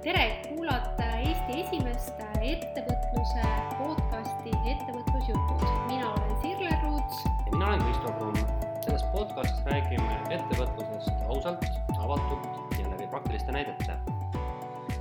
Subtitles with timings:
[0.00, 3.42] tere, kuulate Eesti esimest ettevõtluse
[3.76, 5.64] podcasti Ettevõtlusjutud.
[5.90, 7.18] mina olen Sirle Ruuts.
[7.24, 8.36] ja mina olen Kristo Kruun.
[8.84, 11.64] selles podcastis räägime ettevõtlusest ausalt,
[11.98, 13.98] avatult ja läbi praktiliste näidete.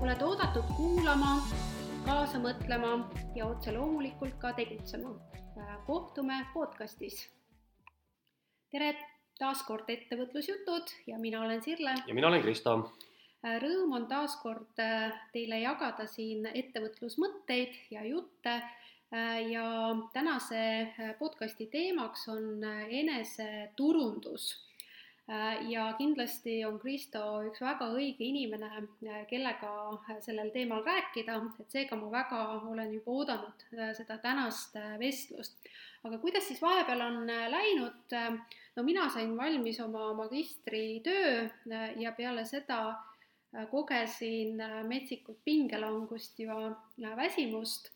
[0.02, 1.38] oled oodatud kuulama,
[2.06, 5.16] kaasa mõtlema ja otse loomulikult ka tegutsema.
[5.86, 7.30] kohtume podcastis.
[8.72, 8.96] tere
[9.40, 12.92] taas kord Ettevõtlusjutud ja mina olen Sirle ja mina olen Kristo
[13.44, 21.14] rõõm on taas kord äh, teile jagada siin ettevõtlusmõtteid ja jutte äh, ja tänase äh,
[21.20, 24.66] podcasti teemaks on eneseturundus.
[25.70, 28.80] ja kindlasti on Kristo üks väga õige inimene,
[29.30, 29.74] kellega
[30.26, 33.62] sellel teemal rääkida, et seega ma väga olen juba oodanud
[33.94, 35.70] seda tänast vestlust.
[36.04, 38.18] aga kuidas siis vahepeal on läinud?
[38.76, 41.46] no mina sain valmis oma magistritöö
[42.02, 43.09] ja peale seda Äh,
[43.72, 47.90] kogesin äh, metsikut pingelangust ja väsimust,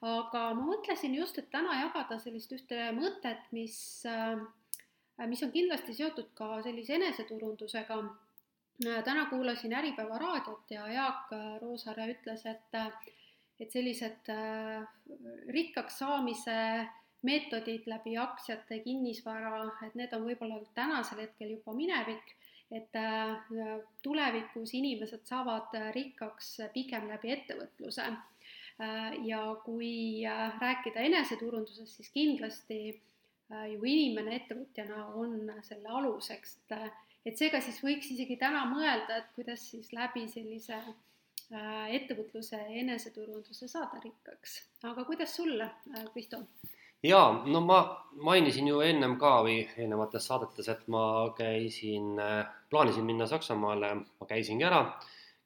[0.00, 3.76] aga ma mõtlesin just, et täna jagada sellist ühte mõtet, mis,
[4.06, 4.38] äh,
[5.26, 8.02] mis on kindlasti seotud ka sellise eneseturundusega.
[9.04, 12.78] täna kuulasin Äripäeva raadiot ja Jaak Roosaare ütles, et,
[13.60, 14.30] et sellised
[15.52, 16.54] rikkaks saamise
[17.22, 22.32] meetodid läbi aktsiate, kinnisvara, et need on võib-olla tänasel hetkel juba minevik
[22.70, 28.06] et äh, tulevikus inimesed saavad äh, rikkaks pigem läbi ettevõtluse.
[28.80, 30.22] Äh, ja kui
[30.60, 32.80] rääkida eneseturundusest, siis kindlasti
[33.50, 39.32] ju inimene ettevõtjana on selle aluseks, et, et seega siis võiks isegi täna mõelda, et
[39.34, 40.78] kuidas siis läbi sellise
[41.90, 44.54] ettevõtluse ja eneseturunduse saada rikkaks.
[44.86, 45.66] aga kuidas sulle,
[46.12, 46.44] Kristo?
[47.02, 47.80] jaa, no ma
[48.22, 51.02] mainisin ju ennem ka või eelnevates saadetes, et ma
[51.34, 52.22] käisin,
[52.70, 54.84] plaanisin minna Saksamaale, ma käisingi ära,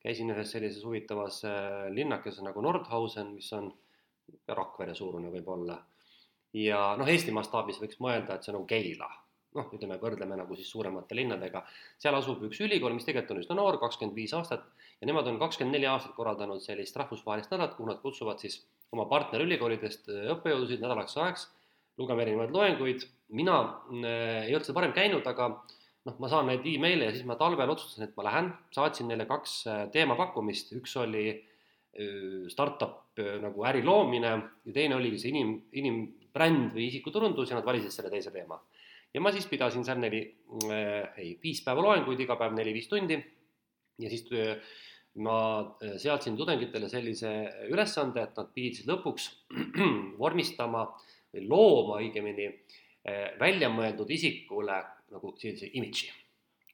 [0.04, 3.72] käisin ühes sellises huvitavas äh, linnakeses nagu Nordhausen, mis on
[4.48, 5.78] Rakvere suurune võib-olla.
[6.54, 9.08] ja noh, Eesti mastaabis võiks mõelda, et see on nagu Keila,
[9.58, 11.64] noh, ütleme, võrdleme nagu siis suuremate linnadega.
[11.98, 14.64] seal asub üks ülikool, mis tegelikult on üsna noor, kakskümmend viis aastat
[15.00, 18.60] ja nemad on kakskümmend neli aastat korraldanud sellist rahvusvahelist nädalat, kuhu nad kutsuvad siis
[18.92, 21.48] oma partnerülikoolidest äh, õppejõudusid nädalaks ajaks,
[21.98, 25.50] lugema erinevaid loenguid, mina äh, ei olnud seda varem käinud, aga
[26.04, 29.26] noh, ma saan neid email'e ja siis ma talvel otsustasin, et ma lähen, saatsin neile
[29.30, 31.26] kaks äh, teemapakkumist, üks oli
[32.50, 34.30] startup nagu äri loomine
[34.66, 38.58] ja teine oligi see inim, inimbränd või isikuturundus ja nad valisid selle teise teema.
[39.14, 40.24] ja ma siis pidasin seal neli
[40.66, 43.20] äh,, ei, viis päeva loenguid, iga päev neli-viis tundi.
[44.02, 44.26] Ja siis
[45.22, 45.36] ma
[45.82, 47.30] äh, seadsin tudengitele sellise
[47.70, 49.28] ülesande, et nad pidid siis lõpuks
[50.22, 50.88] vormistama
[51.34, 54.80] või looma õigemini äh, väljamõeldud isikule
[55.14, 56.12] nagu sellise imidži.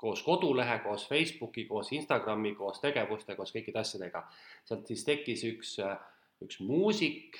[0.00, 4.24] koos kodulehe, koos Facebooki, koos Instagrami, koos tegevuste, koos kõikide asjadega.
[4.64, 5.98] sealt siis tekkis üks, äh,
[6.44, 7.36] üks muusik,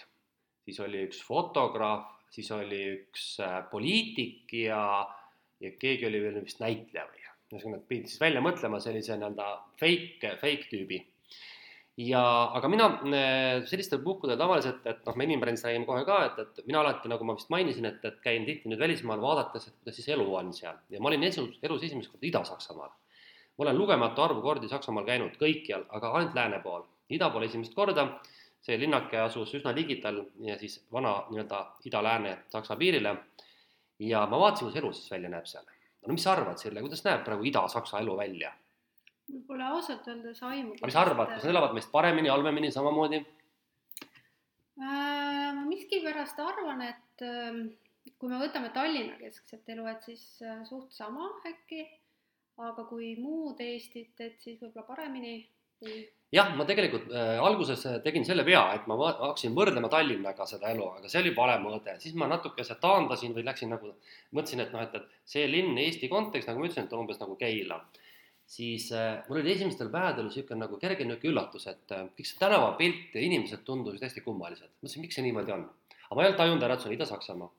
[0.65, 3.39] siis oli üks fotograaf, siis oli üks
[3.71, 4.83] poliitik ja,
[5.61, 9.47] ja keegi oli veel vist näitleja või ühesõnaga pidid siis välja mõtlema sellise nii-öelda
[9.81, 11.01] fake, fake tüübi.
[12.01, 12.23] Ja,
[12.57, 16.67] aga mina äh, sellistel puhkudel tavaliselt, et noh, me inimbrändist räägime kohe ka, et, et
[16.69, 19.99] mina alati, nagu ma vist mainisin, et, et käin tihti nüüd välismaal vaadates, et kuidas
[20.01, 22.93] siis elu on seal ja ma olin elus, elus esimest korda Ida-Saksamaal.
[23.59, 27.75] ma olen lugematu arvu kordi Saksamaal käinud kõikjal, aga ainult lääne pool, ida pool esimest
[27.75, 28.07] korda
[28.61, 33.17] see linnake asus üsna ligidal ja siis vana nii-öelda ida-lääne Saksa piirile.
[33.99, 35.65] ja ma vaatasin, kuidas elu siis välja näeb seal
[36.07, 38.53] no mis sa arvad, Sirle, kuidas näeb praegu Ida-Saksa elu välja?
[39.31, 40.75] Mul pole ausalt öeldes aimu.
[40.83, 43.21] mis sa arvad, kas nad elavad meist paremini, halvemini, samamoodi
[44.81, 45.53] äh,?
[45.57, 47.63] ma miskipärast arvan, et äh,
[48.19, 51.87] kui me võtame Tallinna keskset elu, et siis äh, suht sama äkki,
[52.61, 55.37] aga kui muud Eestit, et siis võib-olla paremini
[55.81, 56.03] või
[56.35, 60.87] jah, ma tegelikult äh, alguses tegin selle vea, et ma hakkasin võrdlema Tallinnaga seda elu,
[61.01, 63.95] aga see oli vale mõõde, siis ma natukese taandasin või läksin nagu,
[64.37, 67.37] mõtlesin, et noh, et, et see linn Eesti kontekst, nagu ma ütlesin, et umbes nagu
[67.41, 67.81] Keila.
[68.51, 72.41] Siis äh, mul oli esimestel päevadel niisugune nagu kerge niisugune üllatus, et äh, kõik see
[72.41, 74.73] tänavapilt ja inimesed tundusid hästi kummalised.
[74.81, 75.67] mõtlesin, miks see niimoodi on.
[76.09, 77.51] aga ma ei olnud tajunud ära, et see on Ida-Saksamaa.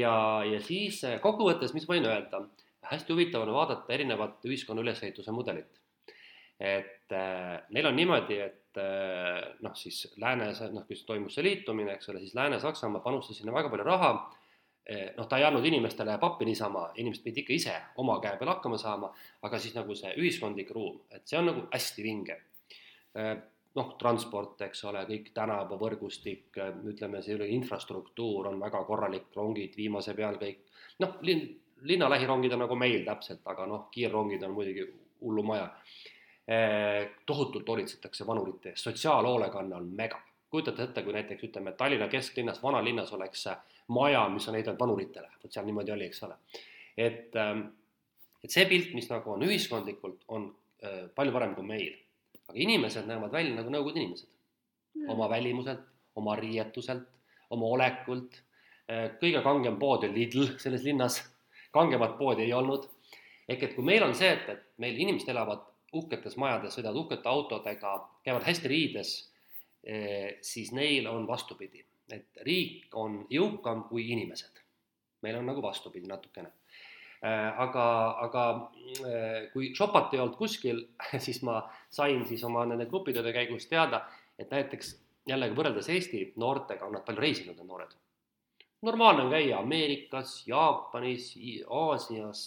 [0.00, 0.16] ja,
[0.52, 2.44] ja siis äh, kokkuvõttes, mis võin öelda,
[2.90, 5.82] hästi huvitav on vaadata erinevat ühiskonna ülesehituse mudelit
[6.60, 11.96] et äh, neil on niimoodi, et äh, noh, siis läänes, noh, kui toimus see liitumine,
[11.96, 14.12] eks ole, siis Lääne-Saksamaa panustas sinna väga palju raha.
[15.16, 18.78] Noh, ta ei andnud inimestele pappi niisama, inimesed pidid ikka ise oma käe peal hakkama
[18.80, 19.10] saama,
[19.46, 22.38] aga siis nagu see ühiskondlik ruum, et see on nagu hästi vinge
[23.16, 23.34] eh,.
[23.74, 26.60] noh, transport, eks ole, kõik tänavavõrgustik,
[26.92, 30.60] ütleme, see infrastruktuur on väga korralik, rongid viimase peal kõik,
[31.02, 31.48] noh, linn,
[31.82, 34.86] linna lähirongid on nagu meil täpselt, aga noh, kiirrongid on muidugi
[35.24, 35.72] hullumaja
[37.26, 40.20] tohutult hoolitsetakse vanurite eest, sotsiaalhoolekanne on mega.
[40.54, 43.48] kujutate ette, kui näiteks ütleme, Tallinna kesklinnas, vanalinnas oleks
[43.88, 46.36] maja, mis on ehitatud vanuritele, vot seal niimoodi oli, eks ole.
[46.96, 47.66] et, ähm,
[48.44, 50.48] et see pilt, mis nagu on ühiskondlikult, on
[50.84, 51.92] äh, palju parem kui meil.
[52.48, 55.84] aga inimesed näevad välja nagu Nõukogude inimesed mm., oma välimuselt,
[56.20, 57.06] oma riietuselt,
[57.50, 58.40] oma olekult.
[58.90, 61.22] Äh, kõige kangem pood oli Lidl selles linnas,
[61.72, 62.90] kangemat poodi ei olnud.
[63.48, 65.64] ehk et kui meil on see, et, et meil inimesed elavad
[65.94, 67.94] uhketes majades, sõidavad uhkete autodega,
[68.24, 69.10] käivad hästi riides,
[69.84, 74.60] eh, siis neil on vastupidi, et riik on jõukam kui inimesed.
[75.24, 76.50] meil on nagu vastupidi natukene.
[77.24, 77.84] Eh, aga,
[78.26, 78.42] aga
[79.08, 80.82] eh, kui Chopat ei olnud kuskil,
[81.26, 84.02] siis ma sain siis oma nende grupitööde käigus teada,
[84.38, 84.90] et näiteks
[85.30, 87.96] jällegi võrreldes Eesti noortega on nad palju reisinud, need noored.
[88.84, 91.30] normaalne on käia Ameerikas, Jaapanis,
[91.70, 92.44] Aasias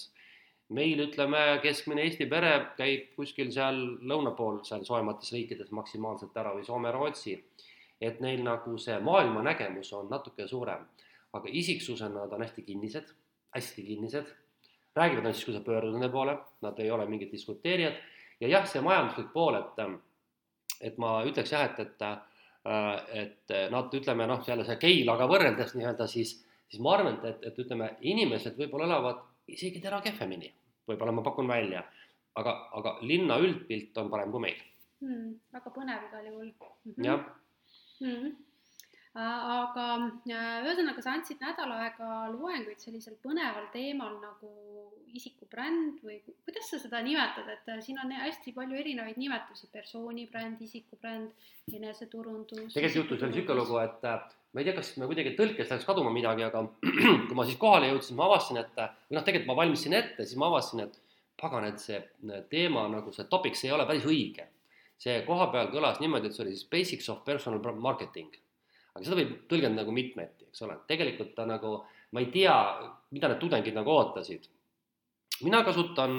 [0.69, 6.53] meil ütleme, keskmine Eesti pere käib kuskil seal lõuna pool, seal soojemates riikides maksimaalselt ära
[6.55, 7.37] või Soome-Rootsi.
[8.01, 10.83] Et neil nagu see maailmanägemus on natuke suurem,
[11.33, 13.13] aga isiksusena nad on hästi kinnised,
[13.55, 14.33] hästi kinnised,
[14.95, 17.97] räägivad ainult siis, kui sa pöördud nende poole, nad ei ole mingid diskuteerijad
[18.41, 19.81] ja jah, see majanduslik pool, et,
[20.89, 22.05] et ma ütleks jah, et, et,
[23.23, 26.37] et nad ütleme noh, jälle see Keilaga võrreldes nii-öelda siis,
[26.69, 30.51] siis ma arvan, et, et, ütleme, inimesed võib-olla elavad isegi tera kehvemini,
[30.89, 31.83] võib-olla ma pakun välja,
[32.37, 34.61] aga, aga linna üldpilt on parem kui meil
[35.01, 35.35] hmm,.
[35.53, 36.93] väga põnev igal juhul mm.
[36.93, 37.05] -hmm.
[37.05, 37.25] jah
[38.01, 38.35] hmm
[39.17, 39.85] aga
[40.29, 44.51] äh, ühesõnaga, sa andsid nädal aega loenguid sellisel põneval teemal nagu
[45.17, 50.61] isikubränd või kuidas sa seda nimetad, et äh, siin on hästi palju erinevaid nimetusi, persoonibränd,
[50.61, 51.31] isikubränd,
[51.73, 52.75] eneseturundus.
[52.75, 56.13] tegelikult juhtus veel niisugune lugu, et ma ei tea, kas me kuidagi tõlkes läks kaduma
[56.13, 56.67] midagi, aga
[57.27, 58.77] kui ma siis kohale jõudsin, ma avastasin, et
[59.09, 61.01] või noh, tegelikult ma valmistasin ette, siis ma avastasin, et
[61.41, 61.97] pagan, et see
[62.53, 64.45] teema nagu see topic, see ei ole päris õige.
[64.97, 68.35] See koha peal kõlas niimoodi, et see oli siis basics of personal marketing.
[68.95, 71.73] aga seda võib tõlgendada nagu mitmeti, eks ole, tegelikult ta nagu,
[72.11, 72.55] ma ei tea,
[73.13, 74.47] mida need tudengid nagu ootasid.
[75.41, 76.17] mina kasutan,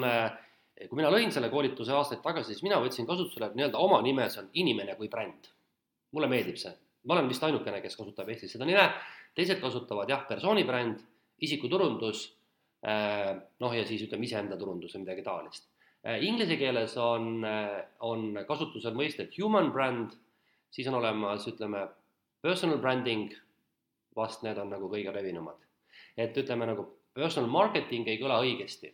[0.87, 4.45] kui mina lõin selle koolituse aastaid tagasi, siis mina võtsin kasutusele nii-öelda oma nime, see
[4.45, 5.51] on inimene kui bränd.
[6.11, 6.71] mulle meeldib see
[7.03, 8.83] ma olen vist ainukene, kes kasutab Eestis seda nime,
[9.37, 11.01] teised kasutavad jah, persoonibränd,
[11.45, 12.25] isikuturundus,
[12.85, 13.31] äh,
[13.63, 15.69] noh, ja siis ütleme iseenda turundus või midagi taolist.
[16.07, 20.13] Äh, inglise keeles on, äh, on kasutusel mõisted human brand,
[20.71, 21.87] siis on olemas, ütleme,
[22.41, 23.33] personal branding,
[24.15, 25.57] vast need on nagu kõige levinumad.
[26.19, 26.83] et ütleme nagu
[27.15, 28.93] personal marketing ei kõla õigesti.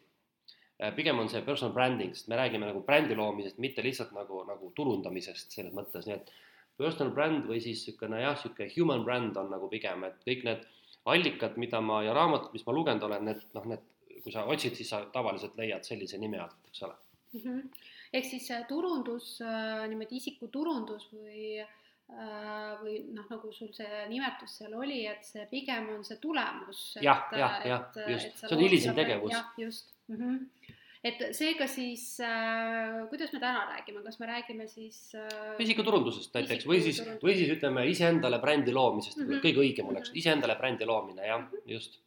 [0.95, 4.71] pigem on see personal branding, sest me räägime nagu brändi loomisest, mitte lihtsalt nagu, nagu
[4.75, 6.31] turundamisest selles mõttes, nii et
[6.77, 10.67] personal brand või siis niisugune jah, niisugune human brand on nagu pigem, et kõik need
[11.05, 13.83] allikad, mida ma ja raamatud, mis ma lugenud olen, need noh, need,
[14.25, 17.41] kui sa otsid, siis sa tavaliselt leiad sellise nime alt, eks ole mm.
[17.41, 17.81] -hmm.
[18.13, 24.73] ehk siis turundus, äh, niimoodi isikuturundus või äh, või noh, nagu sul see nimetus seal
[24.73, 26.97] oli, et see pigem on see tulemus.
[27.01, 29.31] jah, jah, jah, just, see on hilisem tegevus.
[29.31, 30.17] jah, just mm.
[30.17, 30.73] -hmm
[31.05, 36.65] et seega siis äh,, kuidas me täna räägime, kas me räägime siis äh, isikuturundusest näiteks
[36.65, 39.43] või siis, või siis ütleme iseendale brändi loomisest mm, -hmm.
[39.43, 40.23] kõige õigem oleks mm -hmm.
[40.23, 41.71] iseendale brändi loomine, jah mm, -hmm.
[41.75, 41.99] just.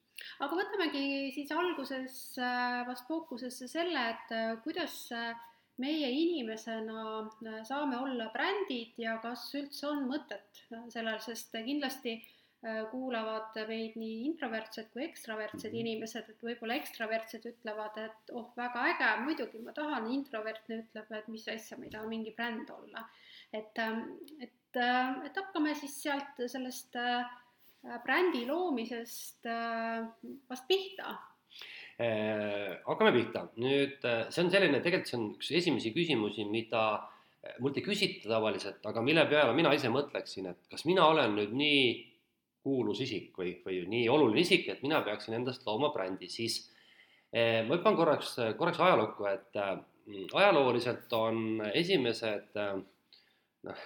[0.44, 1.04] Aga võtamegi
[1.34, 5.30] siis alguses äh, vast fookusesse selle, et äh, kuidas äh,
[5.82, 12.16] meie inimesena saame olla brändid ja kas üldse on mõtet sellel, sest kindlasti
[12.90, 15.78] kuulavad meid nii introvertsed kui ekstravertsed mhm.
[15.78, 21.28] inimesed, et võib-olla ekstravertsed ütlevad, et oh, väga äge, muidugi ma tahan, introvertne ütleb, et
[21.30, 23.04] mis asja, ma ei taha mingi bränd olla.
[23.54, 24.02] et, ähm,
[24.42, 27.38] et, et hakkame siis sealt sellest äh,
[28.04, 31.14] brändi loomisest vast pihta.
[31.98, 36.84] Hakkame pihta, nüüd see on selline, tegelikult see on üks esimesi küsimusi, mida
[37.62, 41.54] mult ei küsita tavaliselt, aga mille peale mina ise mõtleksin, et kas mina olen nüüd
[41.58, 41.84] nii
[42.66, 46.60] kuulus isik või, või nii oluline isik, et mina peaksin endast looma brändi, siis
[47.32, 49.76] ma hüppan korraks, korraks ajalukku, et äh,
[50.32, 52.78] ajalooliselt on esimesed äh,
[53.66, 53.84] noh,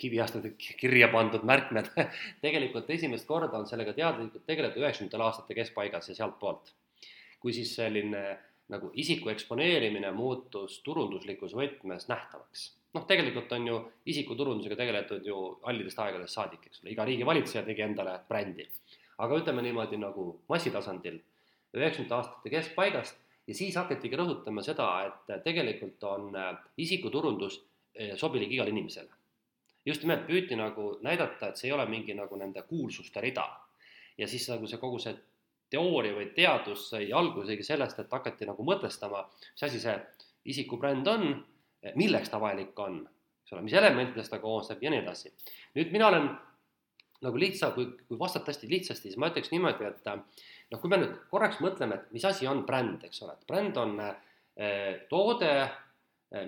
[0.00, 1.90] kiviastmed kirja pandud märkmed
[2.44, 6.74] tegelikult esimest korda on sellega teadlikult tegeletud üheksakümnendatel aastate keskpaigas ja sealtpoolt.
[7.40, 8.38] kui siis selline
[8.72, 13.80] nagu isiku eksponeerimine muutus turunduslikus võtmes nähtavaks noh, tegelikult on ju
[14.12, 18.68] isikuturundusega tegeletud ju hallidest aegadest saadik, eks ole, iga riigi valitseja tegi endale brändi.
[19.22, 21.18] aga ütleme niimoodi nagu massitasandil
[21.76, 27.60] üheksakümnendate aastate keskpaigast ja siis hakatigi rõhutama seda, et tegelikult on äh, isikuturundus
[28.16, 29.08] sobilik igale inimesele.
[29.84, 33.46] just nimelt püüti nagu näidata, et see ei ole mingi nagu nende kuulsuste rida.
[34.18, 35.14] ja siis nagu see kogu see
[35.70, 39.96] teooria või teadus sai algusegi sellest, et hakati nagu mõtestama, mis asi see
[40.44, 41.44] isikubränd on
[41.98, 43.02] milleks ta vajalik on,
[43.42, 45.32] eks ole, mis elementidest ta koosneb ja nii edasi.
[45.76, 46.28] nüüd mina olen
[47.22, 50.98] nagu lihtsa, kui, kui vastata hästi lihtsasti, siis ma ütleks niimoodi, et noh, kui me
[51.02, 55.50] nüüd korraks mõtleme, et mis asi on bränd, eks ole, et bränd on eh, toode
[55.50, 55.78] eh,,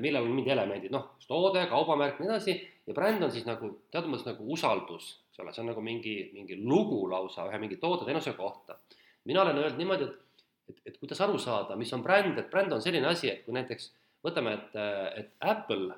[0.00, 2.54] millel on mingid elemendid, noh, toode, kaubamärk, nii edasi,
[2.88, 6.14] ja bränd on siis nagu teatud mõttes nagu usaldus, eks ole, see on nagu mingi,
[6.36, 8.78] mingi lugu lausa ühe mingi toode-teenuse kohta.
[9.24, 10.24] mina olen öelnud niimoodi, et
[10.68, 13.54] et, et kuidas aru saada, mis on bränd, et bränd on selline asi, et kui
[13.56, 13.90] näiteks
[14.24, 14.78] võtame, et,
[15.20, 15.92] et Apple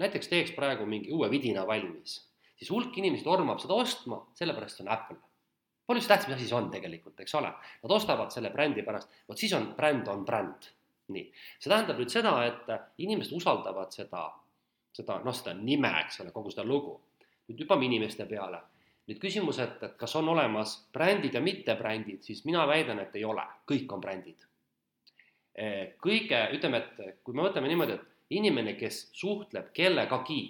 [0.00, 2.18] näiteks teeks praegu mingi uue vidina valmis,
[2.56, 5.20] siis hulk inimesi tormab seda ostma, sellepärast see on Apple.
[5.90, 7.50] palju see tähtsam asi see on tegelikult, eks ole,
[7.82, 10.68] nad ostavad selle brändi pärast, vot siis on bränd on bränd.
[11.14, 14.26] Nii, see tähendab nüüd seda, et inimesed usaldavad seda,
[14.96, 16.98] seda noh, seda nime, eks ole, kogu seda lugu.
[17.50, 18.60] nüüd hüppame inimeste peale.
[19.10, 23.24] Nüüd küsimus, et, et kas on olemas brändid ja mittebrändid, siis mina väidan, et ei
[23.26, 24.44] ole, kõik on brändid.
[25.58, 30.42] Eh, kõige, ütleme, et kui me võtame niimoodi, et inimene, kes suhtleb kellegagi,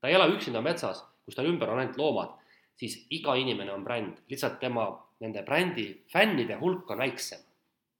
[0.00, 2.36] ta ei ela üksinda metsas, kus tal ümber on ainult loomad,
[2.76, 7.40] siis iga inimene on bränd, lihtsalt tema nende brändi fännide hulk on väiksem.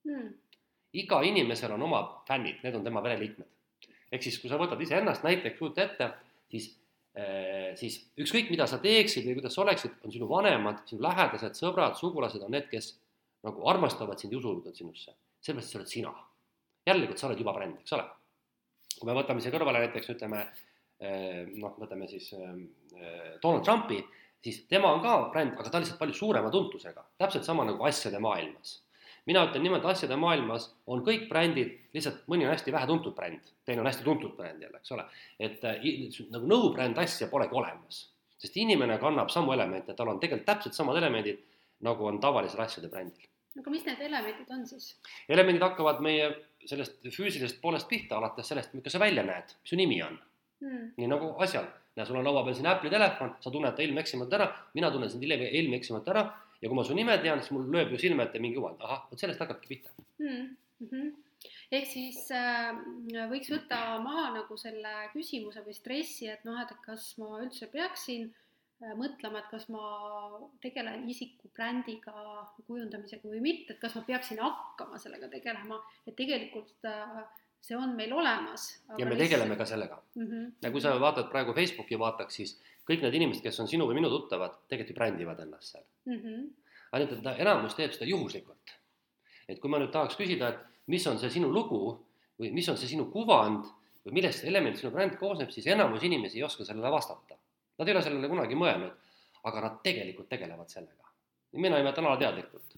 [0.08, 0.28] Hmm..
[0.92, 3.48] Iga inimesel on omad fännid, need on tema pereliikmed.
[4.12, 6.10] ehk siis, kui sa võtad iseennast näiteks, kujuta ette,
[6.50, 6.72] siis
[7.18, 11.56] Äh, siis ükskõik, mida sa teeksid või kuidas sa oleksid, on sinu vanemad, sinu lähedased,
[11.58, 12.92] sõbrad, sugulased on need, kes
[13.46, 16.12] nagu armastavad sind ja usuvad sinusse, sellepärast, et sa oled sina.
[16.86, 18.04] jällegi, sa oled juba bränd, eks ole.
[18.94, 22.54] kui me võtame siia kõrvale näiteks ütleme äh, noh, võtame siis äh,
[23.42, 23.98] Donald Trumpi,
[24.44, 27.90] siis tema on ka bränd, aga ta on lihtsalt palju suurema tuntusega, täpselt sama nagu
[27.90, 28.78] asjade maailmas
[29.30, 33.84] mina ütlen niimoodi, asjade maailmas on kõik brändid, lihtsalt mõni on hästi vähetuntud bränd, teine
[33.84, 35.04] on hästi tuntud bränd jälle, eks ole.
[35.38, 35.84] et äh,
[36.34, 38.02] nagu no-bränd asja polegi olemas,
[38.40, 41.44] sest inimene kannab samu elemente, tal on tegelikult täpselt samad elemendid,
[41.86, 43.28] nagu on tavalisel asjade brändil.
[43.60, 44.96] aga mis need elemendid on siis?
[45.28, 46.32] elemendid hakkavad meie
[46.66, 50.18] sellest füüsilisest poolest pihta, alates sellest, milline sa välja näed, mis su nimi on
[50.64, 50.92] hmm..
[50.98, 54.38] nii nagu asjal, näe, sul on laua peal siin Apple'i telefon, sa tunned ta ilmeksimalt
[54.40, 56.26] ära, mina tunnen sind ilmeksimalt ära
[56.60, 59.06] ja kui ma su nime tean, siis mul lööb ju silme ette mingi kuvand, ahah,
[59.10, 60.44] vot sellest hakkabki pihta mm.
[60.84, 61.08] -hmm.
[61.78, 62.76] ehk siis äh,
[63.32, 68.28] võiks võtta maha nagu selle küsimuse või stressi, et noh, et kas ma üldse peaksin
[68.28, 69.84] äh, mõtlema, et kas ma
[70.62, 72.16] tegelen isiku brändiga
[72.66, 77.22] kujundamisega või mitte, et kas ma peaksin hakkama sellega tegelema, et tegelikult äh,
[77.60, 78.66] see on meil olemas.
[78.98, 80.26] ja me tegeleme ka sellega mm.
[80.26, 80.52] -hmm.
[80.62, 83.98] ja kui sa vaatad praegu Facebooki vaataks, siis kõik need inimesed, kes on sinu või
[84.00, 86.20] minu tuttavad, tegelikult ju brändivad ennast seal mm.
[86.20, 86.46] -hmm.
[86.92, 88.76] ainult, et enamus teeb seda juhuslikult.
[89.48, 91.82] et kui ma nüüd tahaks küsida, et mis on see sinu lugu
[92.40, 93.64] või mis on see sinu kuvand
[94.06, 97.36] või millest element sinu bränd koosneb, siis enamus inimesi ei oska sellele vastata.
[97.78, 98.92] Nad ei ole sellele kunagi mõelnud,
[99.44, 101.04] aga nad tegelikult tegelevad sellega.
[101.52, 102.76] mina nimetan alateadlikult.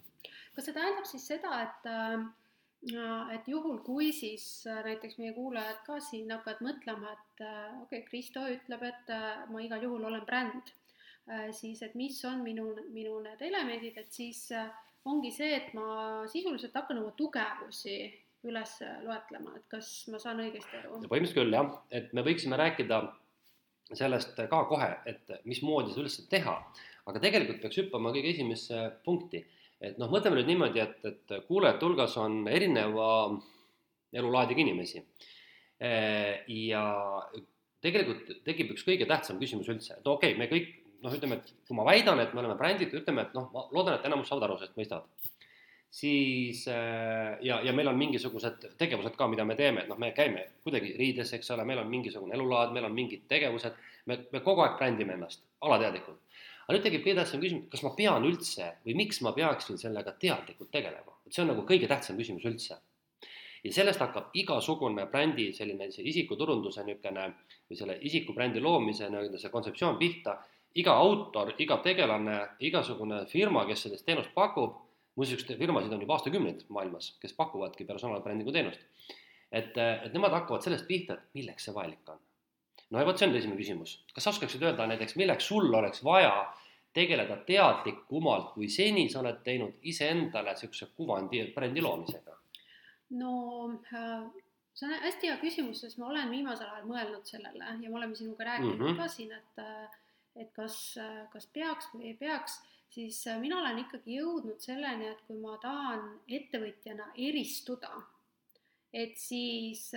[0.55, 2.42] kas see tähendab siis seda, et äh
[2.83, 8.01] et juhul, kui siis äh, näiteks meie kuulajad ka siin hakkavad mõtlema, et äh, okei
[8.01, 10.73] okay,, Kristo ütleb, et äh, ma igal juhul olen bränd,
[11.55, 14.49] siis et mis on minu, minu need elemendid, et siis
[15.07, 17.95] ongi see, et ma sisuliselt hakkan oma tugevusi
[18.51, 18.73] üles
[19.07, 20.99] loetlema, et kas ma saan õigesti aru?
[21.05, 22.99] põhimõtteliselt küll jah, et me võiksime rääkida
[23.95, 26.57] sellest ka kohe, et mismoodi seda üldse teha,
[27.07, 29.45] aga tegelikult peaks hüppama kõige esimesse punkti
[29.83, 33.09] et noh, mõtleme nüüd niimoodi, et, et kuulajate hulgas on erineva
[34.13, 35.03] elulaadiga inimesi.
[35.83, 36.83] ja
[37.83, 40.69] tegelikult tekib üks kõige tähtsam küsimus üldse, et okei okay,, me kõik
[41.03, 43.97] noh, ütleme, et kui ma väidan, et me oleme brändid, ütleme, et noh, ma loodan,
[43.99, 45.31] et enamus saavad aru sellest, mõistavad.
[45.93, 50.47] siis ja, ja meil on mingisugused tegevused ka, mida me teeme, et noh, me käime
[50.63, 53.75] kuidagi riides, eks ole, meil on mingisugune elulaad, meil on mingid tegevused,
[54.07, 56.22] me, me kogu aeg brändime ennast alateadlikult
[56.63, 60.15] aga nüüd tekib kõige tähtsam küsimus, kas ma pean üldse või miks ma peaksin sellega
[60.23, 62.79] teadlikult tegelema, et see on nagu kõige tähtsam küsimus üldse.
[63.63, 67.27] ja sellest hakkab igasugune brändi selline see isikuturunduse niisugune
[67.69, 70.39] või selle isikubrändi loomise nii-öelda see kontseptsioon pihta,
[70.75, 74.81] iga autor, iga tegelane, igasugune firma, kes sellist teenust pakub,
[75.17, 78.81] muuseas, firmasid on juba aastakümneid maailmas, kes pakuvadki personaalbrändingu teenust.
[79.53, 82.21] et, et nemad hakkavad sellest pihta, et milleks see vajalik on
[82.93, 83.97] no ja vot, see on esimene küsimus.
[84.15, 86.35] kas sa oskaksid öelda näiteks, milleks sul oleks vaja
[86.93, 92.37] tegeleda teadlikumalt, kui seni sa oled teinud iseendale niisuguse kuvandi, brändi loomisega?
[93.23, 93.33] no
[93.93, 94.27] äh,
[94.75, 98.17] see on hästi hea küsimus, sest ma olen viimasel ajal mõelnud sellele ja me oleme
[98.19, 99.01] sinuga rääkinud mm -hmm.
[99.01, 99.99] ka siin, et äh,
[100.37, 102.61] et kas, äh, kas peaks või ei peaks,
[102.93, 107.91] siis mina olen ikkagi jõudnud selleni, et kui ma tahan ettevõtjana eristuda,
[108.93, 109.93] et siis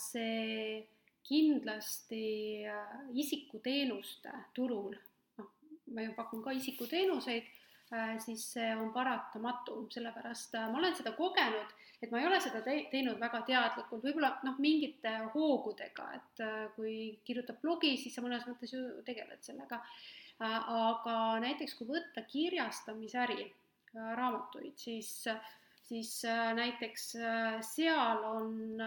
[0.00, 0.88] see
[1.28, 2.24] kindlasti
[2.66, 4.96] äh, isikuteenuste turul,
[5.38, 5.50] noh,
[5.94, 7.54] ma ju pakun ka isikuteenuseid,
[8.20, 11.70] siis see on paratamatu, sellepärast ma olen seda kogenud,
[12.02, 16.42] et ma ei ole seda te teinud väga teadlikult, võib-olla noh, mingite hoogudega, et
[16.76, 19.80] kui kirjutab blogi, siis sa mõnes mõttes ju tegeled sellega.
[20.38, 23.48] aga näiteks kui võtta kirjastamisäri,
[23.94, 25.24] raamatuid, siis
[25.88, 26.10] siis
[26.54, 27.04] näiteks
[27.64, 28.80] seal on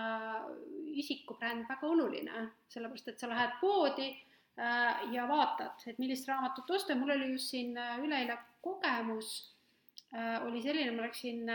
[0.93, 4.11] isikubränd väga oluline, sellepärast et sa lähed poodi
[4.59, 9.29] Äh, ja vaatad, et millist raamatut osta, mul oli just siin äh, üleeile kogemus,
[10.11, 11.47] äh, oli selline, ma läksin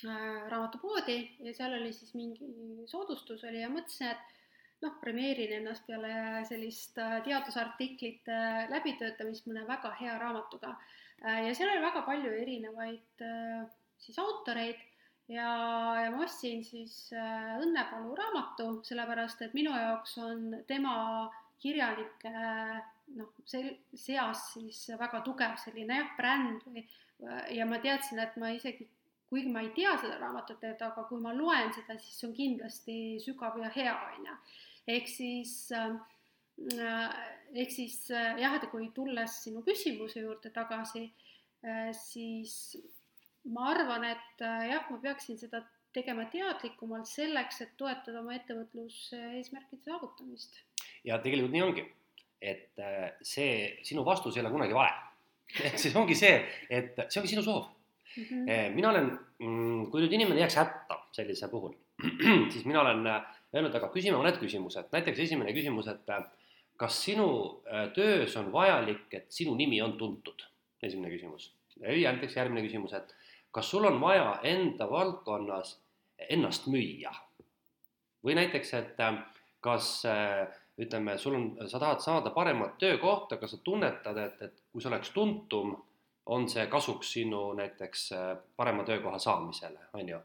[0.00, 2.46] raamatupoodi ja seal oli siis mingi
[2.88, 8.38] soodustus oli ja mõtlesin, et noh, premeerin ennast peale sellist teadusartiklite
[8.70, 10.72] läbitöötamist mõne väga hea raamatuga.
[11.20, 13.26] ja seal oli väga palju erinevaid
[14.00, 14.78] siis autoreid
[15.30, 15.50] ja,
[16.04, 20.94] ja ma ostsin siis Õnnepalu raamatu, sellepärast et minu jaoks on tema
[21.60, 22.32] kirjanike
[23.18, 26.84] noh, sel-, seas siis väga tugev selline jah, bränd või
[27.54, 28.86] ja ma teadsin, et ma isegi,
[29.30, 32.36] kuigi ma ei tea seda raamatut, et aga kui ma loen seda, siis see on
[32.36, 34.38] kindlasti sügav ja hea, on ju.
[34.96, 35.92] ehk siis äh,
[37.54, 41.06] ehk siis äh, jah, et kui tulles sinu küsimuse juurde tagasi
[41.64, 42.76] äh,, siis
[43.44, 45.62] ma arvan, et äh, jah, ma peaksin seda
[45.94, 50.60] tegema teadlikumalt selleks, et toetada oma ettevõtluse eesmärkide saavutamist
[51.04, 51.84] ja tegelikult nii ongi,
[52.40, 54.92] et äh, see sinu vastus ei ole kunagi vale.
[55.66, 56.34] ehk siis ongi see,
[56.70, 58.24] et see ongi sinu soov mm.
[58.24, 58.74] -hmm.
[58.74, 61.74] mina olen, mm, kui nüüd inimene jääks hätta sellise puhul,
[62.52, 63.02] siis mina olen
[63.54, 66.12] öelnud, aga küsime mõned küsimused, näiteks esimene küsimus, et
[66.78, 67.26] kas sinu
[67.94, 70.46] töös on vajalik, et sinu nimi on tuntud,
[70.82, 71.50] esimene küsimus.
[71.80, 73.16] ja näiteks järgmine küsimus, et
[73.50, 75.76] kas sul on vaja enda valdkonnas
[76.30, 77.12] ennast müüa
[78.24, 78.98] või näiteks, et
[79.64, 80.46] kas äh,
[80.80, 84.90] ütleme, sul on, sa tahad saada paremat töökohta, kas sa tunnetad, et, et kui sa
[84.92, 85.74] oleks tuntum,
[86.30, 90.22] on see kasuks sinu näiteks äh, parema töökoha saamisele, on ju.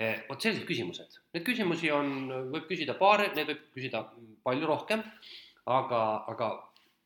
[0.00, 4.00] Vot sellised küsimused, neid küsimusi on, võib küsida paari, neid võib küsida
[4.46, 5.02] palju rohkem,
[5.68, 5.98] aga,
[6.30, 6.48] aga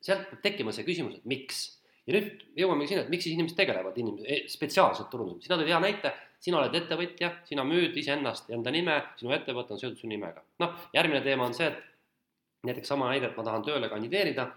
[0.05, 1.65] sealt peab tekkima see küsimus, et miks.
[2.05, 5.71] Ja nüüd jõuamegi sinna, et miks siis inimesed tegelevad inimesed, eh, spetsiaalselt turundusega, sina tõid
[5.71, 6.13] hea näite,
[6.45, 10.43] sina oled ettevõtja, sina müüd iseennast, enda nime, sinu ettevõte on seotud su nimega.
[10.59, 14.49] noh, järgmine teema on see, et näiteks sama näide, et ma tahan tööle kandideerida,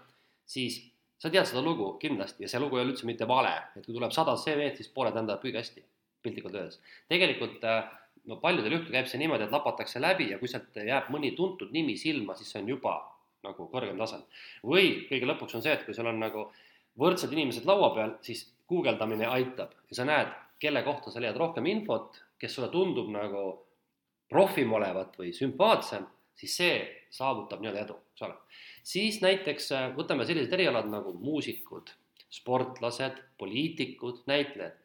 [0.45, 0.79] siis
[1.19, 3.93] sa tead seda lugu kindlasti ja see lugu ei ole üldse mitte vale, et kui
[3.93, 5.83] tuleb sada CV-d, siis pooled lendavad prügikasti,
[6.23, 6.79] piltlikult öeldes.
[7.09, 7.65] tegelikult
[8.29, 11.71] no paljudel juhtudel käib see niimoodi, et lapatakse läbi ja kui sealt jääb mõni tuntud
[11.75, 12.95] nimi silma, siis see on juba
[13.43, 14.25] nagu kõrgem tasand.
[14.63, 16.49] või kõige lõpuks on see, et kui sul on nagu
[16.99, 21.65] võrdsed inimesed laua peal, siis guugeldamine aitab ja sa näed, kelle kohta sa leiad rohkem
[21.71, 23.43] infot, kes sulle tundub nagu
[24.29, 26.05] profim olevat või sümpaatsem
[26.39, 26.75] siis see
[27.13, 28.37] saavutab nii-öelda edu, eks ole.
[28.91, 31.91] siis näiteks äh, võtame sellised erialad nagu muusikud,
[32.29, 34.77] sportlased, poliitikud, näitlejad.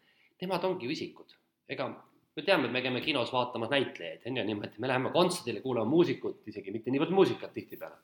[0.43, 1.37] Nemad ongi ju isikud,
[1.71, 5.63] ega me teame, et me käime kinos vaatamas näitlejaid, on ju niimoodi, me läheme kontserdile
[5.65, 8.01] kuulama muusikut, isegi mitte niivõrd muusikat tihtipeale.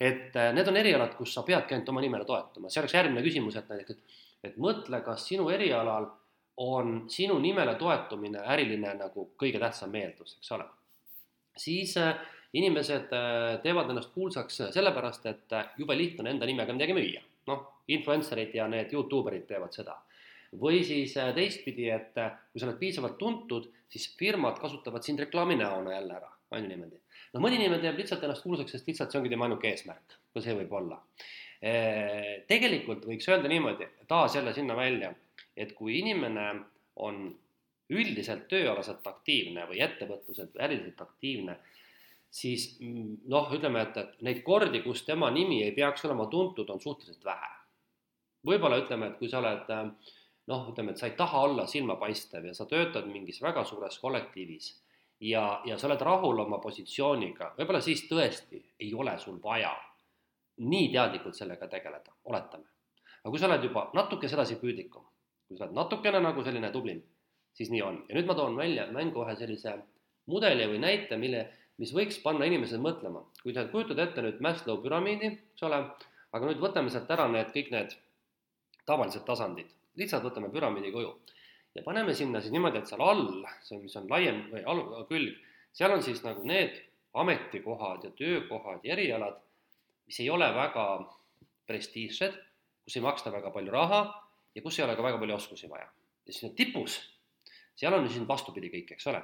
[0.00, 3.22] Et äh, need on erialad, kus sa peadki ainult oma nimele toetuma, see oleks järgmine
[3.24, 6.08] küsimus, et näiteks, et, et mõtle, kas sinu erialal
[6.64, 10.66] on sinu nimele toetumine äriline nagu kõige tähtsam eeldus, eks ole.
[11.58, 12.18] siis äh,
[12.54, 17.22] inimesed äh, teevad ennast kuulsaks sellepärast, et jube lihtne on enda nimega midagi müüa.
[17.46, 19.98] noh, influencer'id ja need Youtube erid teevad seda.
[20.58, 25.96] või siis teistpidi, et kui sa oled piisavalt tuntud, siis firmad kasutavad sind reklaami näona
[25.96, 27.03] jälle ära, on ju niimoodi.
[27.34, 30.42] No mõni inimene teeb lihtsalt ennast kuulsaks, sest lihtsalt see ongi tema ainuke eesmärk, no
[30.44, 31.00] see võib olla.
[32.50, 35.14] tegelikult võiks öelda niimoodi, taas jälle sinna välja,
[35.56, 36.48] et kui inimene
[37.02, 37.24] on
[37.94, 41.56] üldiselt tööalaselt aktiivne või ettevõtluselt või äriliselt aktiivne
[42.34, 42.66] siis
[43.30, 47.24] noh, ütleme, et, et neid kordi, kus tema nimi ei peaks olema tuntud, on suhteliselt
[47.24, 47.50] vähe.
[48.44, 52.54] võib-olla ütleme, et kui sa oled noh, ütleme, et sa ei taha olla silmapaistev ja
[52.56, 54.72] sa töötad mingis väga suures kollektiivis
[55.24, 59.72] ja, ja sa oled rahul oma positsiooniga, võib-olla siis tõesti ei ole sul vaja
[60.68, 62.68] nii teadlikult sellega tegeleda, oletame.
[63.22, 65.04] aga kui sa oled juba natuke sedasipüüdlikum,
[65.48, 67.00] kui sa oled natukene nagu selline tublim,
[67.56, 68.00] siis nii on.
[68.08, 69.78] ja nüüd ma toon välja mängu ühe sellise
[70.30, 71.46] mudeli või näite, mille
[71.80, 73.24] mis võiks panna inimesed mõtlema.
[73.42, 75.80] kui sa kujutad ette nüüd Maslow püramiidi, eks ole,
[76.32, 77.96] aga nüüd võtame sealt ära need kõik need
[78.84, 81.16] tavalised tasandid, lihtsalt võtame püramiidi kuju
[81.74, 85.38] ja paneme sinna siis niimoodi, et seal all, see, mis on laiem või all, külg,
[85.74, 86.76] seal on siis nagu need
[87.18, 89.38] ametikohad ja töökohad ja erialad,
[90.06, 90.86] mis ei ole väga
[91.68, 92.36] prestiižsed,
[92.84, 94.02] kus ei maksta väga palju raha
[94.54, 95.88] ja kus ei ole ka väga palju oskusi vaja.
[96.26, 96.98] ja siis need tipus,
[97.74, 99.22] seal on siis vastupidi kõik, eks ole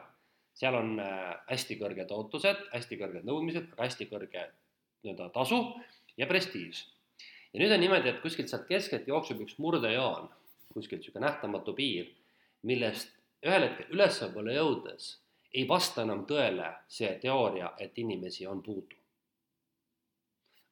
[0.61, 4.49] seal on äh, hästi kõrged ootused, hästi kõrged nõudmised, aga hästi kõrge
[5.05, 5.61] nii-öelda tasu
[6.21, 6.83] ja prestiiž.
[7.53, 10.29] ja nüüd on niimoodi, et kuskilt sealt keskelt jookseb üks murdejoon
[10.75, 12.11] kuskilt niisugune nähtamatu piir,
[12.63, 15.11] millest ühel hetkel ülespoole jõudes
[15.55, 18.97] ei vasta enam tõele see teooria, et inimesi on puudu.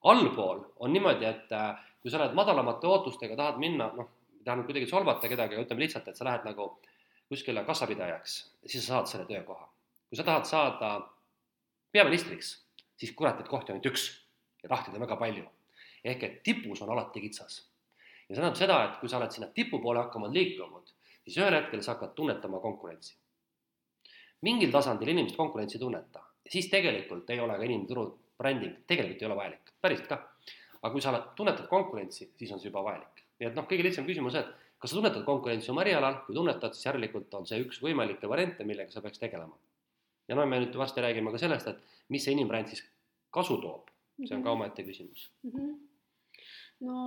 [0.04, 4.10] allpool on niimoodi, et äh, kui sa oled madalamate ootustega, tahad minna, noh,
[4.46, 6.68] nüüd kuidagi solvata kedagi, aga ütleme lihtsalt, et sa lähed nagu
[7.28, 9.68] kuskile kassapidajaks, siis sa saad selle töökoha.
[10.08, 10.92] kui sa tahad saada
[11.92, 12.54] peaministriks,
[12.96, 14.06] siis kurat, et kohti on ainult üks
[14.62, 15.44] ja tahtjaid on väga palju.
[16.04, 17.66] ehk et tipus on alati kitsas.
[18.28, 20.94] ja see tähendab seda, et kui sa oled sinna tipu poole hakkama liikunud,
[21.28, 23.16] siis ühel hetkel sa hakkad tunnetama konkurentsi.
[24.42, 28.04] mingil tasandil inimesed konkurentsi ei tunneta, siis tegelikult ei ole ka inimturu
[28.38, 30.18] bränding, tegelikult ei ole vajalik, päriselt ka.
[30.82, 33.24] aga kui sa oled, tunnetad konkurentsi, siis on see juba vajalik.
[33.40, 36.74] nii et noh, kõige lihtsam küsimus, et kas sa tunnetad konkurentsi oma erialal, kui tunnetad,
[36.74, 39.58] siis järelikult on see üks võimalikke variante, millega sa peaks tegelema.
[40.28, 42.84] ja no me nüüd varsti räägime ka sellest, et mis see inimbränd siis
[43.34, 43.90] kasu toob,
[44.24, 44.56] see on ka Mhm.
[44.56, 45.50] omaette küsimus mm.
[45.50, 45.87] -hmm.
[46.86, 46.98] No,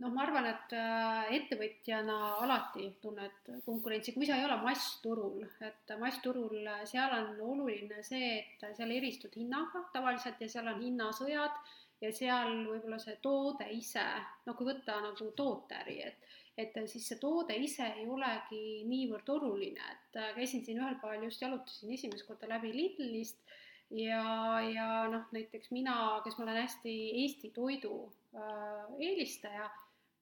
[0.00, 5.96] noh, ma arvan, et äh, ettevõtjana alati tunned konkurentsi, kui sa ei ole massturul, et
[6.00, 11.60] massturul, äh, seal on oluline see, et seal eristud hinnaga tavaliselt ja seal on hinnasõjad
[12.04, 14.04] ja seal võib-olla see toode ise,
[14.46, 19.90] no kui võtta nagu tooteäri, et et siis see toode ise ei olegi niivõrd oluline,
[19.92, 23.42] et äh, käisin siin ühel päeval just jalutasin esimest korda läbi Lidlist
[23.90, 24.22] ja,
[24.64, 29.68] ja noh, näiteks mina, kes ma olen hästi Eesti toidu eelistaja,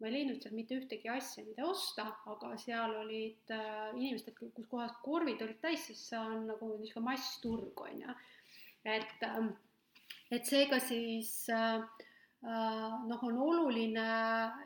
[0.01, 4.69] ma ei leidnud seal mitte ühtegi asja, mida osta, aga seal olid äh, inimestel, kus
[4.71, 8.17] kohas korvid olid täis, sest see on nagu niisugune massturg, on ju.
[8.97, 9.53] et ähm,,
[10.35, 11.79] et seega siis äh,
[12.45, 14.07] äh, noh, on oluline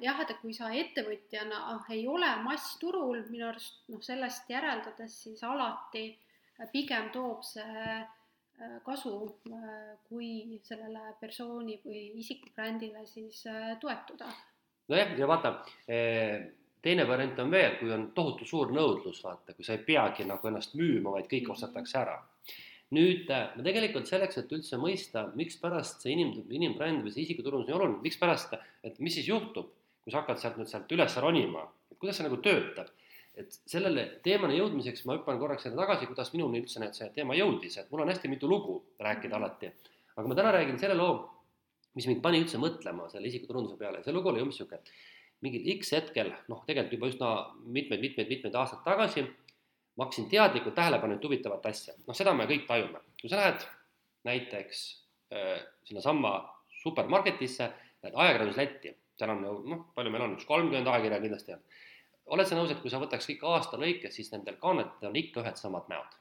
[0.03, 6.09] jah, et kui sa ettevõtjana ei ole massturul, minu arust noh, sellest järeldades siis alati
[6.73, 8.07] pigem toob see äh,
[8.85, 9.13] kasu,
[10.09, 14.31] kui sellele persooni või isikubrändile siis äh, toetuda.
[14.89, 15.53] nojah, ja vaata,
[16.83, 20.51] teine variant on veel, kui on tohutu suur nõudlus, vaata, kui sa ei peagi nagu
[20.51, 22.19] ennast müüma, vaid kõik ostetakse ära.
[22.97, 27.83] nüüd no tegelikult selleks, et üldse mõista, mikspärast see inim, inimbränd või see isikuturundus on
[27.83, 29.69] oluline, mikspärast, et mis siis juhtub,
[30.03, 32.89] kui sa hakkad sealt nüüd sealt üles ronima, et kuidas see nagu töötab
[33.39, 37.37] et sellele teemani jõudmiseks ma hüppan korraks jälle tagasi, kuidas minuni üldse need, see teema
[37.39, 39.71] jõudis, et mul on hästi mitu lugu rääkida alati.
[40.17, 41.13] aga ma täna räägin selle loo,
[41.95, 44.81] mis mind pani üldse mõtlema selle isikuturunduse peale, see lugu oli umbes sihuke,
[45.47, 47.33] mingil X hetkel, noh, tegelikult juba üsna
[47.79, 49.23] mitmeid-mitmeid-mitmeid aastaid tagasi,
[49.95, 53.67] ma hakkasin teadlikult tähele panema huvitavat asja, noh, seda me kõik tajume, kui sa lähed
[54.27, 54.81] näiteks
[55.35, 56.35] äh, sinnasamma
[56.83, 57.71] supermarketisse,
[58.03, 61.63] lähed ajakirjandusletti, seal on ju noh, palju meil on, üks kolmkümmend ajakirja kindlasti on
[62.35, 65.43] oled sa nõus, et kui sa võtaks kõik aasta lõikes, siis nendel kaanetel on ikka
[65.43, 66.17] ühed samad näod?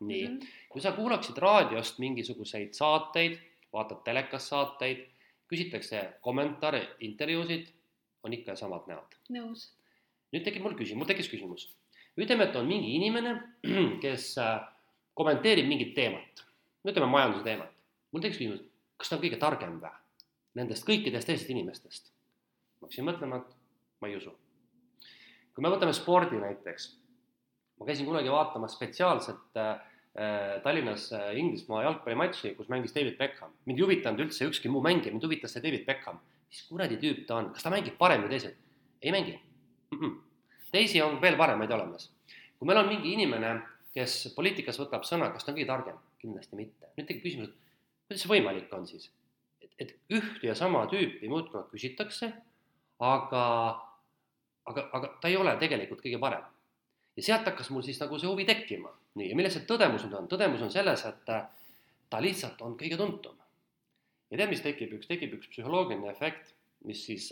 [0.00, 0.46] nii -hmm.
[0.68, 3.38] kui sa kuulaksid raadiost mingisuguseid saateid,
[3.72, 5.06] vaatad telekas saateid,
[5.48, 7.66] küsitakse kommentaare, intervjuusid,
[8.22, 9.16] on ikka samad näod.
[9.30, 9.72] nõus.
[10.32, 11.74] nüüd tekib mul küsimus, mul tekkis küsimus.
[12.18, 13.42] ütleme, et on mingi inimene,
[14.04, 14.34] kes
[15.14, 16.44] kommenteerib mingit teemat,
[16.84, 17.70] ütleme majanduse teemat.
[18.12, 18.64] mul tekkis küsimus,
[18.96, 19.92] kas ta on kõige targem või?
[20.54, 22.12] Nendest kõikidest teistest inimestest.
[22.80, 23.56] ma hakkasin mõtlema, et
[24.00, 24.45] ma ei usu
[25.56, 26.90] kui me võtame spordi näiteks,
[27.80, 29.78] ma käisin kunagi vaatamas spetsiaalselt äh,
[30.64, 33.54] Tallinnas äh, Inglismaa jalgpallimatši, kus mängis David Beckham.
[33.64, 36.20] mind ei huvitanud üldse ükski muu mängija, mind huvitas see David Beckham.
[36.50, 38.60] mis kuradi tüüp ta on, kas ta mängib paremini teised?
[39.00, 39.98] ei mängi mm.
[39.98, 40.12] -mm.
[40.72, 42.10] teisi on veel paremaid olemas.
[42.58, 43.56] kui meil on mingi inimene,
[43.96, 45.96] kes poliitikas võtab sõna, kas ta on kõige targem?
[46.20, 46.92] kindlasti mitte.
[46.98, 47.56] nüüd tekib küsimus, et
[48.04, 49.08] kuidas see võimalik on siis?
[49.64, 52.32] et, et ühte ja sama tüüpi muudkui küsitakse,
[53.00, 53.44] aga
[54.66, 56.44] aga, aga ta ei ole tegelikult kõige parem.
[57.16, 58.90] ja sealt hakkas mul siis nagu see huvi tekkima.
[59.14, 60.28] nii, ja milles see tõdemus nüüd on?
[60.32, 61.24] tõdemus on selles, et
[62.10, 63.36] ta lihtsalt on kõige tuntum.
[64.30, 67.30] ja tead, mis tekib, üks, tekib üks psühholoogiline efekt, mis siis,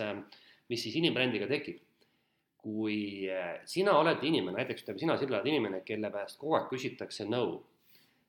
[0.71, 1.83] mis siis inimbrändiga tekib.
[2.65, 3.29] kui
[3.69, 7.59] sina oled inimene, näiteks ütleme, sina, Sirle, oled inimene, kelle käest kogu aeg küsitakse nõu,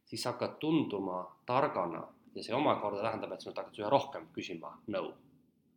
[0.10, 2.02] siis sa hakkad tunduma targana
[2.36, 5.14] ja see omakorda tähendab, et sinult hakatakse üha rohkem küsima nõu.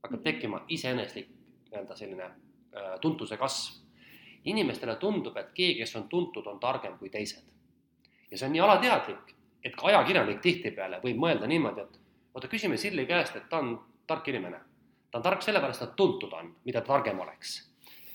[0.02, 1.30] hakkab tekkima iseeneslik
[1.70, 2.26] nii-öelda selline
[3.00, 3.84] tuntuse kasv.
[4.44, 7.44] inimestele tundub, et keegi, kes on tuntud, on targem kui teised.
[8.30, 11.98] ja see on nii alateadlik, et ka ajakirjanik tihtipeale võib mõelda niimoodi, et
[12.34, 14.60] oota, küsime Sirli käest, et ta on tark inimene.
[15.10, 17.58] ta on tark sellepärast, et tuntud on, mida targem oleks.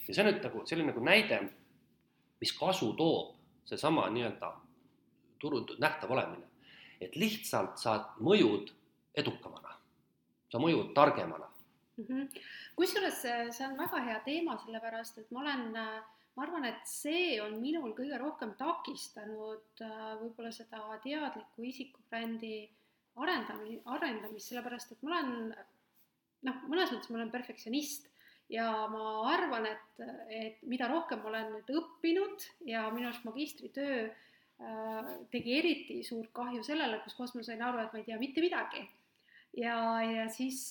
[0.07, 1.41] ja see on nüüd nagu selline nagu näide,
[2.41, 3.35] mis kasu toob
[3.65, 4.53] seesama nii-öelda
[5.39, 6.47] turu nähtav olemine.
[7.01, 8.71] et lihtsalt sa mõjud
[9.15, 9.77] edukamana,
[10.49, 11.49] sa mõjud targemana
[11.97, 12.05] mm.
[12.05, 12.27] -hmm
[12.77, 17.59] kusjuures see on väga hea teema, sellepärast et ma olen, ma arvan, et see on
[17.61, 19.83] minul kõige rohkem takistanud
[20.21, 22.55] võib-olla seda teadlikku isikubrändi
[23.21, 25.53] arendamist, arendamist, sellepärast et ma olen
[26.47, 28.09] noh, mõnes mõttes ma olen perfektsionist
[28.51, 34.01] ja ma arvan, et, et mida rohkem ma olen nüüd õppinud ja minu arust magistritöö
[34.07, 38.19] äh, tegi eriti suurt kahju sellele, kus kohas ma sain aru, et ma ei tea
[38.21, 38.83] mitte midagi.
[39.57, 40.69] Ja, ja siis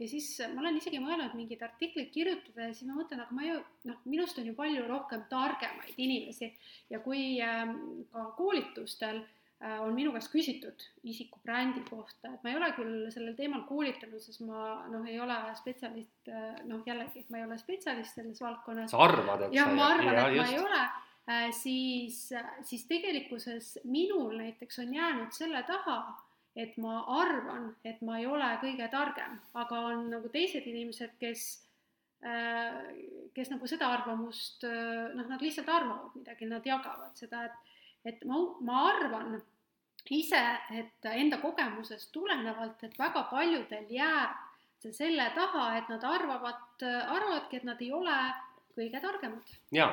[0.00, 3.44] ja siis ma olen isegi mõelnud mingeid artikleid kirjutada ja siis ma mõtlen, aga ma
[3.44, 3.58] ju
[3.90, 6.48] noh, minust on ju palju rohkem targemaid inimesi
[6.92, 7.74] ja kui äh,
[8.12, 13.36] ka koolitustel äh, on minu käest küsitud isikubrändi kohta, et ma ei ole küll sellel
[13.36, 18.16] teemal koolitanud, sest ma noh, ei ole spetsialist äh,, noh jällegi, ma ei ole spetsialist
[18.16, 18.94] selles valdkonnas.
[18.94, 20.40] sa arvad, et jah, ma arvan, et just.
[20.40, 22.24] ma ei ole äh,, siis,
[22.72, 26.00] siis tegelikkuses minul näiteks on jäänud selle taha
[26.56, 31.46] et ma arvan, et ma ei ole kõige targem, aga on nagu teised inimesed, kes,
[32.26, 32.80] äh,
[33.36, 37.72] kes nagu seda arvamust, äh, noh, nad lihtsalt arvavad midagi, nad jagavad seda, et,
[38.12, 39.38] et ma, ma arvan
[40.10, 40.42] ise,
[40.74, 44.38] et enda kogemusest tulenevalt, et väga paljudel jääb
[44.80, 48.16] see selle taha, et nad arvavad, arvavadki, et nad ei ole
[48.76, 49.52] kõige targemad.
[49.76, 49.90] jaa,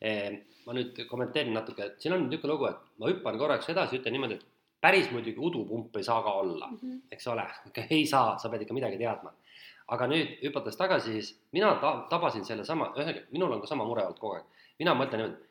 [0.00, 4.00] eh, ma nüüd kommenteerin natuke, et siin on niisugune lugu, et ma hüppan korraks edasi,
[4.00, 4.55] ütlen niimoodi, et
[4.86, 7.00] päris muidugi udupump ei saa ka olla mm, -hmm.
[7.12, 7.46] eks ole,
[7.90, 9.32] ei saa, sa pead ikka midagi teadma.
[9.94, 14.02] aga nüüd hüpates tagasi, siis mina ta-, tabasin sellesama, ühesõnaga, minul on ka sama mure
[14.02, 14.64] olnud kogu aeg.
[14.78, 15.44] mina mõtlen niimoodi,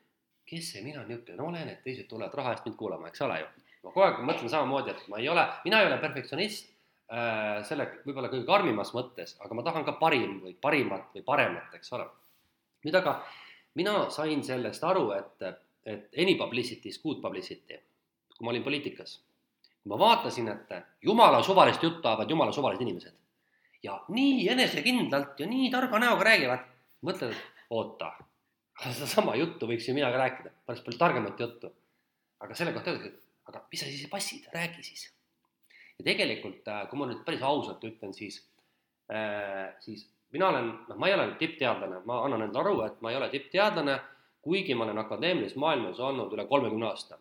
[0.51, 3.47] kes see mina niisugune olen, et teised tulevad raha eest mind kuulama, eks ole ju.
[3.83, 7.87] ma kogu aeg mõtlen samamoodi, et ma ei ole, mina ei ole perfektsionist äh, selle
[8.03, 12.07] võib-olla kõige karmimas mõttes, aga ma tahan ka parim või parimat või paremat, eks ole.
[12.87, 13.17] nüüd aga
[13.81, 15.51] mina sain sellest aru, et,
[15.95, 17.79] et any publicity is good publicity
[18.37, 19.19] kui ma olin poliitikas.
[19.85, 23.13] Ma vaatasin, et jumala suvalist juttu ajavad jumala suvalised inimesed
[23.85, 26.63] ja nii enesekindlalt ja nii targa näoga räägivad,
[27.05, 28.11] mõtled, et oota,
[28.83, 31.71] sedasama juttu võiks ju mina ka rääkida, päris palju targemat juttu.
[32.39, 35.05] aga selle kohta öeldakse, et aga mis sa siis passid, räägi siis.
[35.99, 38.41] ja tegelikult, äh, kui ma nüüd päris ausalt ütlen, siis
[39.11, 43.11] äh,, siis mina olen, noh, ma ei ole tippteadlane, ma annan endale aru, et ma
[43.11, 43.99] ei ole tippteadlane,
[44.41, 47.17] kuigi ma olen akadeemilises maailmas olnud üle kolmekümne aasta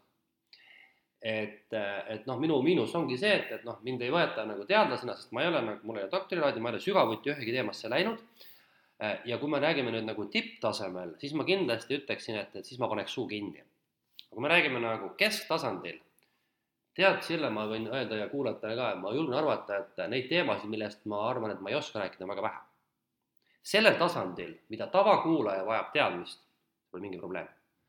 [1.24, 5.14] et, et noh, minu miinus ongi see, et, et noh, mind ei võeta nagu teadlasena,
[5.16, 7.88] sest ma ei ole nagu, mul ei ole doktorikraadi, ma ei ole sügavuti ühegi teemasse
[7.88, 8.20] läinud.
[9.24, 12.88] ja kui me räägime nüüd nagu tipptasemel, siis ma kindlasti ütleksin, et, et siis ma
[12.92, 13.64] paneks suu kinni.
[14.26, 15.96] aga kui me räägime nagu kesktasandil,
[16.94, 21.08] tead, Sille, ma võin öelda ja kuulajatele ka, ma julgen arvata, et neid teemasid, millest
[21.10, 22.62] ma arvan, et ma ei oska rääkida, on väga vähe.
[23.64, 26.44] sellel tasandil, mida tavakuulaja vajab teadmist,
[26.90, 27.48] pole mingi probleem.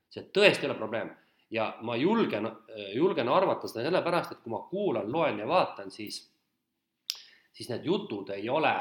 [0.10, 1.12] see tõesti ei ole probleem
[1.56, 2.50] ja ma julgen,
[2.94, 6.18] julgen arvata seda sellepärast, et kui ma kuulan, loen ja vaatan, siis,
[7.56, 8.74] siis need jutud ei ole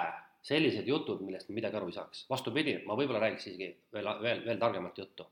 [0.44, 2.24] sellised jutud, millest ma midagi aru ei saaks.
[2.30, 5.26] vastupidi, ma võib-olla räägiks isegi veel, veel, veel targemat juttu.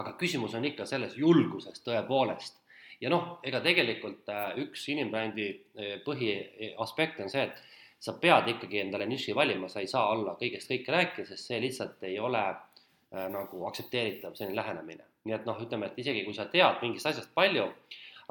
[0.00, 2.56] aga küsimus on ikka selles julguses tõepoolest.
[3.00, 7.62] ja noh, ega tegelikult äh, üks inimbrändi äh, põhiaspekt on see, et
[8.00, 11.60] sa pead ikkagi endale niši valima, sa ei saa olla kõigest kõike rääkida, sest see
[11.60, 16.36] lihtsalt ei ole äh, nagu aktsepteeritav selline lähenemine nii et noh, ütleme, et isegi kui
[16.36, 17.66] sa tead mingist asjast palju,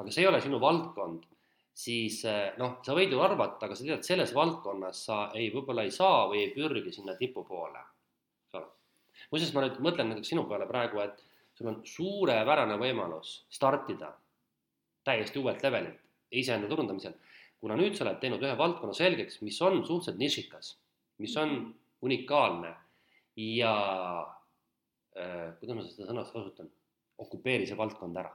[0.00, 1.26] aga see ei ole sinu valdkond,
[1.76, 5.86] siis eh, noh, sa võid ju arvata, aga sa tead, selles valdkonnas sa ei, võib-olla
[5.86, 7.84] ei saa või ei pürgi sinna tipu poole.
[9.30, 11.22] muuseas, ma nüüd mõtlen näiteks sinu peale praegu, et
[11.54, 14.10] sul on suurepärane võimalus startida
[15.06, 16.00] täiesti uuelt levelilt
[16.30, 17.14] iseenda turundamisel,
[17.60, 20.74] kuna nüüd sa oled teinud ühe valdkonna selgeks, mis on suhteliselt nišikas,
[21.22, 21.54] mis on
[22.02, 22.74] unikaalne
[23.36, 23.74] ja
[25.14, 26.70] äh, kuidas ma seda sõna kasutan
[27.20, 28.32] okupeeri see valdkond ära.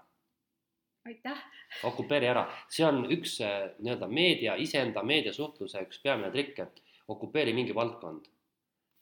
[1.06, 1.42] aitäh!
[1.90, 7.54] okupeeri ära, see on üks äh, nii-öelda meedia, iseenda meediasuhtluse üks peamine trikk, et okupeeri
[7.54, 8.32] mingi valdkond.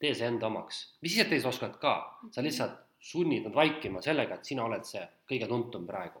[0.00, 1.94] tee see enda omaks, mis siis, et teised oskavad ka,
[2.30, 2.48] sa mhm.
[2.48, 6.20] lihtsalt sunnid nad vaikima sellega, et sina oled see kõige tuntum praegu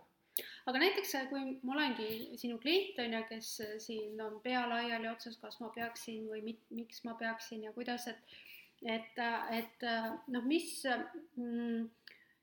[0.68, 4.64] aga näiteks äh, kui ma olengi sinu klient on ju, kes äh, siin on pea
[4.68, 8.40] laiali otsas, kas ma peaksin või mit, miks ma peaksin ja kuidas, et
[8.84, 9.20] et,
[9.54, 9.84] et
[10.28, 11.84] noh, mis mm,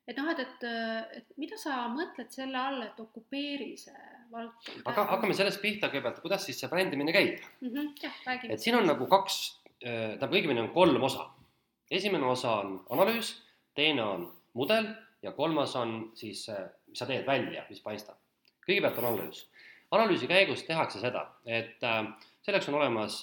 [0.07, 0.65] et noh, et, et,
[1.19, 4.81] et mida sa mõtled selle all, et okupeeri see valdkond?
[4.89, 7.67] aga hakkame sellest pihta kõigepealt, kuidas siis see brändimine käib mm?
[7.67, 8.55] -hmm, jah, räägime.
[8.55, 9.37] et siin on nagu kaks,
[9.67, 11.29] äh, tähendab õigemini on kolm osa.
[11.91, 13.33] esimene osa on analüüs,
[13.75, 14.87] teine on mudel
[15.21, 18.17] ja kolmas on siis, äh, mis sa teed välja, mis paistab.
[18.67, 19.47] kõigepealt on analüüs.
[19.91, 22.05] analüüsi käigus tehakse seda, et äh,
[22.41, 23.21] selleks on olemas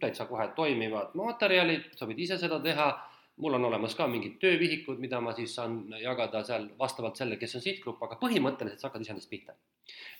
[0.00, 2.92] täitsa kohe toimivad materjalid, sa võid ise seda teha
[3.36, 7.56] mul on olemas ka mingid töövihikud, mida ma siis saan jagada seal vastavalt sellele, kes
[7.58, 9.56] on sihtgrupp, aga põhimõtteliselt sa hakkad iseendast pihta.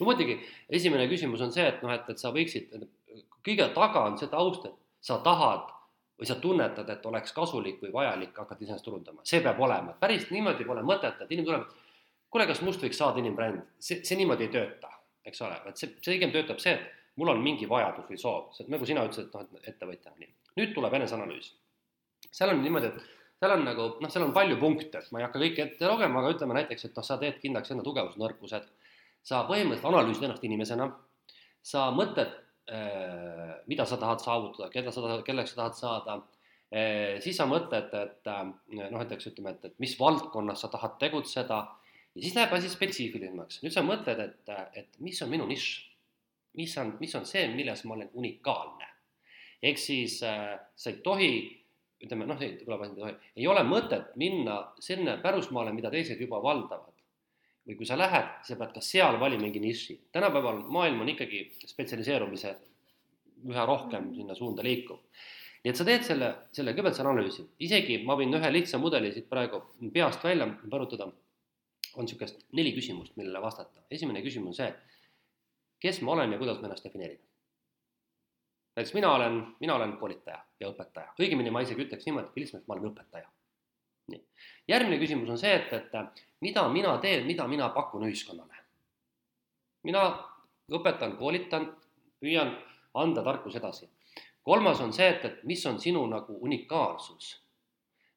[0.01, 2.75] no muidugi, esimene küsimus on see, et noh, et, et sa võiksid,
[3.47, 4.75] kõige taga on see taust, et
[5.05, 5.71] sa tahad
[6.19, 10.29] või sa tunnetad, et oleks kasulik või vajalik hakata iseennast turundama, see peab olema, päris
[10.31, 11.97] niimoodi pole mõtet, et inimene tuleb,
[12.31, 14.91] kuule, kas must võiks saada inimbränd, see, see niimoodi ei tööta,
[15.27, 18.55] eks ole, et see, see pigem töötab see, et mul on mingi vajadus või soov,
[18.71, 20.33] nagu sina ütlesid, et noh, et ettevõtja, nii.
[20.59, 21.53] nüüd tuleb eneseanalüüs
[22.33, 25.43] seal on niimoodi, et seal on nagu noh, seal on palju punkte, ma ei hakka
[25.43, 28.71] kõike ette lugema, aga ütleme näiteks, et noh, sa teed kindlaks enda tugevused, nõrkused.
[29.25, 30.91] sa põhimõtteliselt analüüsid ennast inimesena,
[31.65, 32.33] sa mõtled,
[33.69, 36.19] mida sa tahad saavutada, keda sa tahad, kelleks sa tahad saada
[37.25, 41.61] siis sa mõtled, et noh, näiteks ütleme, et, et mis valdkonnas sa tahad tegutseda
[42.15, 43.61] ja siis läheb asi spetsiifilisemaks.
[43.63, 45.69] nüüd sa mõtled, et, et mis on minu nišš,
[46.59, 48.91] mis on, mis on see, milles ma olen unikaalne.
[49.63, 51.31] ehk siis äh, sa ei tohi,
[52.05, 56.43] ütleme noh, kõlab ainult ei tohi, ei ole mõtet minna sinna pärusmaale, mida teised juba
[56.43, 56.93] valdavad.
[57.65, 60.01] või kui sa lähed, sa pead ka seal valima mingi niši.
[60.13, 62.57] tänapäeval maailm on ikkagi spetsialiseerumise
[63.49, 65.01] üha rohkem sinna suunda liikuv
[65.65, 69.13] nii et sa teed selle, selle kõigepealt selle analüüsi, isegi ma võin ühe lihtsa mudeli
[69.13, 69.63] siit praegu
[69.95, 71.09] peast välja põrutada
[71.97, 73.81] on niisugust neli küsimust, millele vastata.
[73.91, 74.73] esimene küsimus on see,
[75.81, 77.21] kes ma olen ja kuidas ma ennast defineerin.
[78.77, 82.67] Näiteks mina olen, mina olen koolitaja ja õpetaja, õigemini ma isegi ütleks niimoodi, et lihtsalt
[82.67, 83.29] ma olen õpetaja.
[84.13, 84.21] nii,
[84.69, 88.65] järgmine küsimus on see, et, et mida mina teen, mida mina pakun ühiskonnale.
[89.83, 90.05] mina
[90.73, 91.71] õpetan, koolitan,
[92.21, 92.57] püüan
[92.95, 93.89] anda tarkus edasi.
[94.43, 97.45] kolmas on see, et, et mis on sinu nagu unikaalsus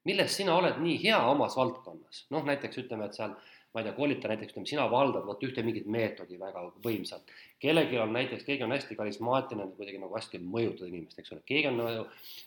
[0.08, 3.34] milles sina oled nii hea omas valdkonnas, noh näiteks ütleme, et seal
[3.74, 7.32] ma ei tea, koolita näiteks, ütleme, sina valdad vot ühte mingit meetodi väga võimsalt.
[7.60, 11.68] kellelgi on näiteks, keegi on hästi karismaatiline, kuidagi nagu hästi mõjutada inimest, eks ole, keegi
[11.72, 11.82] on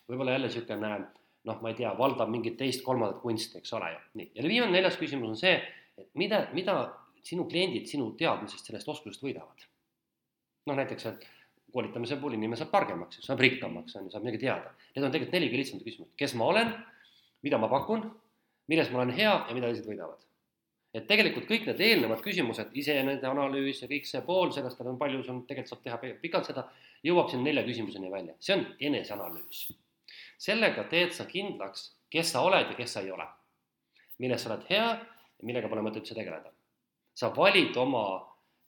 [0.09, 0.95] võib-olla jälle niisugune
[1.49, 4.01] noh, ma ei tea, valdab mingit teist-kolmandat kunsti, eks ole ju.
[4.21, 5.55] nii, ja viimane neljas küsimus on see,
[6.01, 6.77] et mida, mida
[7.25, 9.69] sinu kliendid sinu teadmisest, sellest oskusest võidavad.
[10.69, 11.29] noh, näiteks, et
[11.73, 14.75] koolitamise puhul inimene saab targemaks, saab rikkamaks, on ju, saab midagi teada.
[14.97, 16.75] Need on tegelikult neli lihtsamat küsimust, kes ma olen,
[17.47, 18.03] mida ma pakun,
[18.69, 20.27] milles ma olen hea ja mida teised võidavad
[20.95, 25.23] et tegelikult kõik need eelnevad küsimused, iseenese analüüs ja kõik see pool, sellest on palju,
[25.23, 26.67] sul tegelikult saab teha pikalt seda,
[27.07, 29.69] jõuab siin nelja küsimuseni välja, see on eneseanalüüs.
[30.41, 33.27] sellega teed sa kindlaks, kes sa oled ja kes sa ei ole.
[34.19, 34.89] milles sa oled hea
[35.41, 36.51] ja millega pole mõtet üldse tegeleda.
[37.15, 38.05] sa valid oma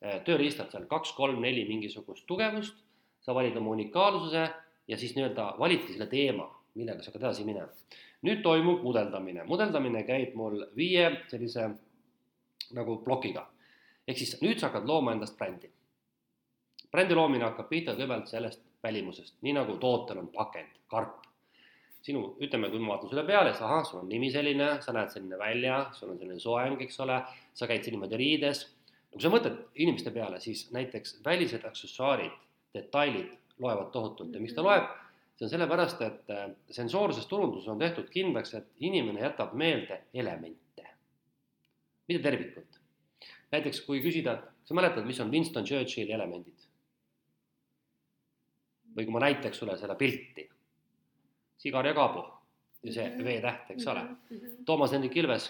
[0.01, 2.75] eh, tööriistad seal kaks-kolm-neli mingisugust tugevust,
[3.21, 4.51] sa valid oma unikaalsuse
[4.89, 7.69] ja siis nii-öelda validki selle teema, millega sa hakkad edasi minema.
[8.23, 11.73] nüüd toimub mudeldamine, mudeldamine käib mul viie sellise
[12.77, 13.47] nagu plokiga.
[14.09, 15.71] ehk siis nüüd sa hakkad looma endast brändi.
[16.91, 21.21] brändi loomine hakkab pihta kõigepealt sellest välimusest, nii nagu tootel on pakend, karp.
[22.03, 25.13] sinu, ütleme, kui ma vaatan sulle peale, siis ahah, sul on nimi selline, sa näed
[25.13, 27.21] selline välja, sul on selline soeng, eks ole,
[27.55, 28.65] sa käid siin niimoodi riides.
[29.13, 32.35] kui sa mõtled inimeste peale, siis näiteks välised aksessuaarid,
[32.75, 33.31] detailid
[33.61, 34.91] loevad tohutult ja miks ta loeb?
[35.37, 40.62] see on sellepärast, et äh, sensoorses turunduses on tehtud kindlaks, et inimene jätab meelde elemente
[42.09, 42.81] mitte tervikut.
[43.53, 46.69] näiteks kui küsida, sa mäletad, mis on Winston Churchilli elemendid?
[48.97, 50.45] või kui ma näitaks sulle seda pilti,
[51.57, 52.27] sigar ja kaabu
[52.83, 53.25] ja see -hmm.
[53.25, 54.65] V-täht, eks ole mm, -hmm.
[54.65, 55.47] Toomas Hendrik Ilves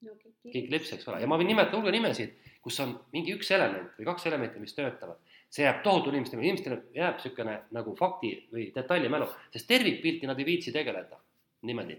[0.00, 0.16] no,,
[0.52, 4.04] kiklips, eks ole, ja ma võin nimetada hulga nimesid, kus on mingi üks element või
[4.04, 5.16] kaks elementi, mis töötavad.
[5.50, 10.46] see jääb tohutu inimestele, inimestele jääb niisugune nagu fakti või detailimälu, sest tervikpilti nad ei
[10.46, 11.18] viitsi tegeleda
[11.62, 11.96] niimoodi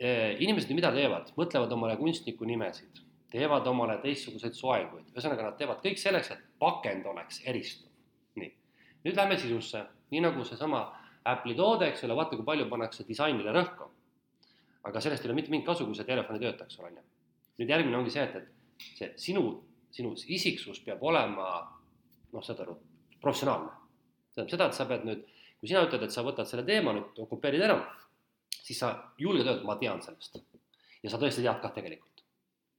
[0.00, 3.02] inimesed ju mida teevad, mõtlevad omale kunstniku nimesid,
[3.32, 7.90] teevad omale teistsuguseid soenguid, ühesõnaga nad teevad kõik selleks, et pakend oleks eristuv.
[8.36, 8.50] nii,
[9.04, 10.84] nüüd lähme sisusse, nii nagu seesama
[11.24, 13.90] Apple'i toode, eks ole, vaata, kui palju pannakse disainile rõhku.
[14.82, 16.96] aga sellest ei ole mitte mingit kasu, kui see telefon ei tööta, eks ole, on
[16.96, 17.04] ju.
[17.60, 19.44] nüüd järgmine ongi see, et, et see sinu,
[19.94, 21.46] sinu isiksus peab olema
[22.32, 22.76] noh, saad aru,
[23.22, 23.70] professionaalne.
[24.34, 25.22] tähendab seda, et sa pead nüüd,
[25.60, 27.78] kui sina ütled, et sa võtad selle teema nüüd, okupeerid ära
[28.62, 30.40] siis sa julged öelda, ma tean sellest.
[31.02, 32.24] ja sa tõesti tead kah tegelikult.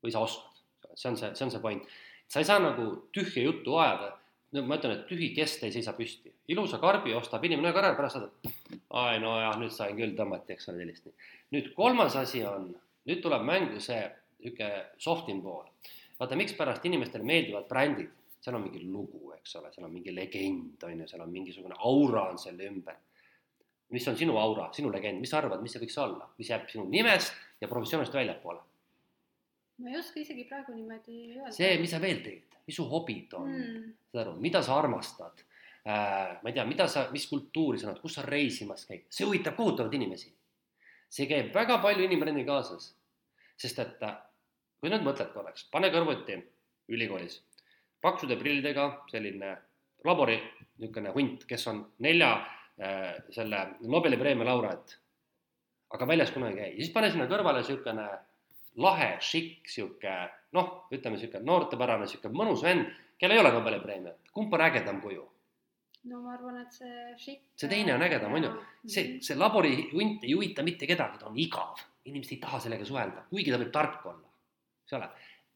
[0.03, 0.59] või sa oskad,
[0.95, 1.87] see on see, see on see point.
[2.27, 4.13] sa ei saa nagu tühja juttu ajada,
[4.53, 6.33] no ma ütlen, et tühi kest ei seisa püsti.
[6.47, 8.53] ilusa karbi ostab inimene ühe korra, pärast saad,
[9.03, 11.29] ai nojah, nüüd sain küll tõmmati, eks ole, sellist.
[11.55, 12.71] nüüd kolmas asi on,
[13.09, 14.01] nüüd tuleb mängu see
[14.43, 15.65] niisugune softim pool.
[16.19, 18.11] vaata, mikspärast inimestele meeldivad brändid,
[18.43, 21.75] seal on mingi lugu, eks ole, seal on mingi legend, on ju, seal on mingisugune
[21.79, 22.99] aura on selle ümber
[23.89, 26.69] mis on sinu aura, sinu legend, mis sa arvad, mis see võiks olla, mis jääb
[26.71, 28.61] sinu nimest ja professioonist väljapoole?
[29.83, 31.51] ma ei oska isegi praegu niimoodi öelda.
[31.51, 35.41] see, mis sa veel teed, mis su hobid on mm., saad aru, mida sa armastad
[35.41, 39.27] äh,, ma ei tea, mida sa, mis kultuuri sa oled, kus sa reisimas käid, see
[39.27, 40.29] huvitab kohutavalt inimesi.
[41.13, 42.91] see käib väga palju inimbrändi kaasas,
[43.57, 44.19] sest et äh,
[44.79, 46.37] kui nüüd mõtled korraks, pane kõrvuti
[46.93, 47.41] ülikoolis
[48.03, 49.53] paksude prillidega selline
[50.03, 50.35] labori
[50.81, 52.33] niisugune hunt, kes on nelja
[53.33, 54.95] selle Nobeli preemia laureaat,
[55.93, 56.69] aga väljas kunagi ei käi.
[56.71, 58.07] ja siis pane sinna kõrvale niisugune
[58.81, 60.15] lahe, šikk, sihuke
[60.57, 62.89] noh, ütleme niisugune noortepärane, niisugune mõnus vend,
[63.21, 64.19] kellel ei ole Nobeli preemiat.
[64.33, 65.27] kumb on ägedam kuju?
[66.09, 67.43] no ma arvan, et see šikk.
[67.59, 68.53] see teine on ägedam, on ju.
[68.85, 73.27] see, see laborihunt ei huvita mitte kedagi, ta on igav, inimesed ei taha sellega suhelda,
[73.29, 74.33] kuigi ta võib tark olla,
[74.83, 75.11] eks ole.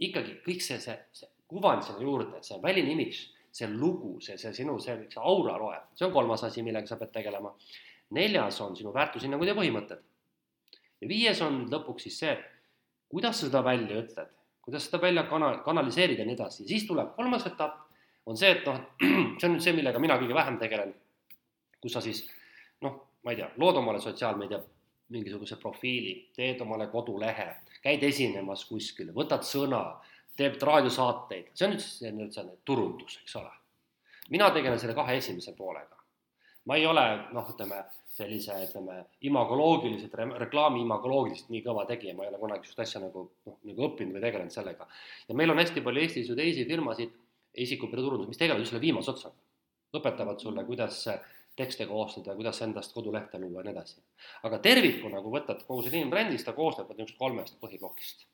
[0.08, 3.26] ikkagi kõik see, see, see kuvand sinna juurde, see väline imidž,
[3.58, 7.00] see lugu, see, see sinu, see, see aura loeb, see on kolmas asi, millega sa
[7.00, 7.54] pead tegelema.
[8.18, 10.04] neljas on sinu väärtushinnangud ja põhimõtted.
[11.02, 12.38] ja viies on lõpuks siis see,
[13.10, 14.32] kuidas sa seda välja ütled,
[14.62, 17.84] kuidas seda välja kana-, kanaliseerida ja nii edasi, siis tuleb kolmas etapp
[18.28, 18.80] on see, et noh,
[19.40, 20.94] see on nüüd see, millega mina kõige vähem tegelen,
[21.82, 22.26] kus sa siis
[22.84, 24.60] noh, ma ei tea, lood omale sotsiaalmeedia
[25.16, 27.48] mingisuguse profiili, teed omale kodulehe,
[27.84, 29.82] käid esinemas kuskil, võtad sõna,
[30.38, 33.54] teed raadiosaateid, see on nüüd siis nüüd see turundus, eks ole.
[34.30, 35.98] mina tegelen selle kahe esimese poolega.
[36.66, 37.84] ma ei ole noh, ütleme
[38.18, 38.98] sellise, ütleme,
[39.30, 43.88] imagoloogiliselt, reklaami imagoloogiliselt nii kõva tegija, ma ei ole kunagi niisugust asja nagu noh, nagu
[43.90, 44.88] õppinud või tegelenud sellega.
[45.30, 47.18] ja meil on hästi palju Eestis ju teisi firmasid
[47.66, 49.36] isikupiiriturundus, mis tegelevad just selle viimase otsaga.
[49.98, 51.04] õpetavad sulle, kuidas
[51.58, 54.02] tekste koostada, kuidas endast kodulehte luua ja nii edasi.
[54.50, 58.28] aga tervikuna, kui võtad kogu selle inimbrändi, siis ta koosneb niisugust kolmest põhiplokist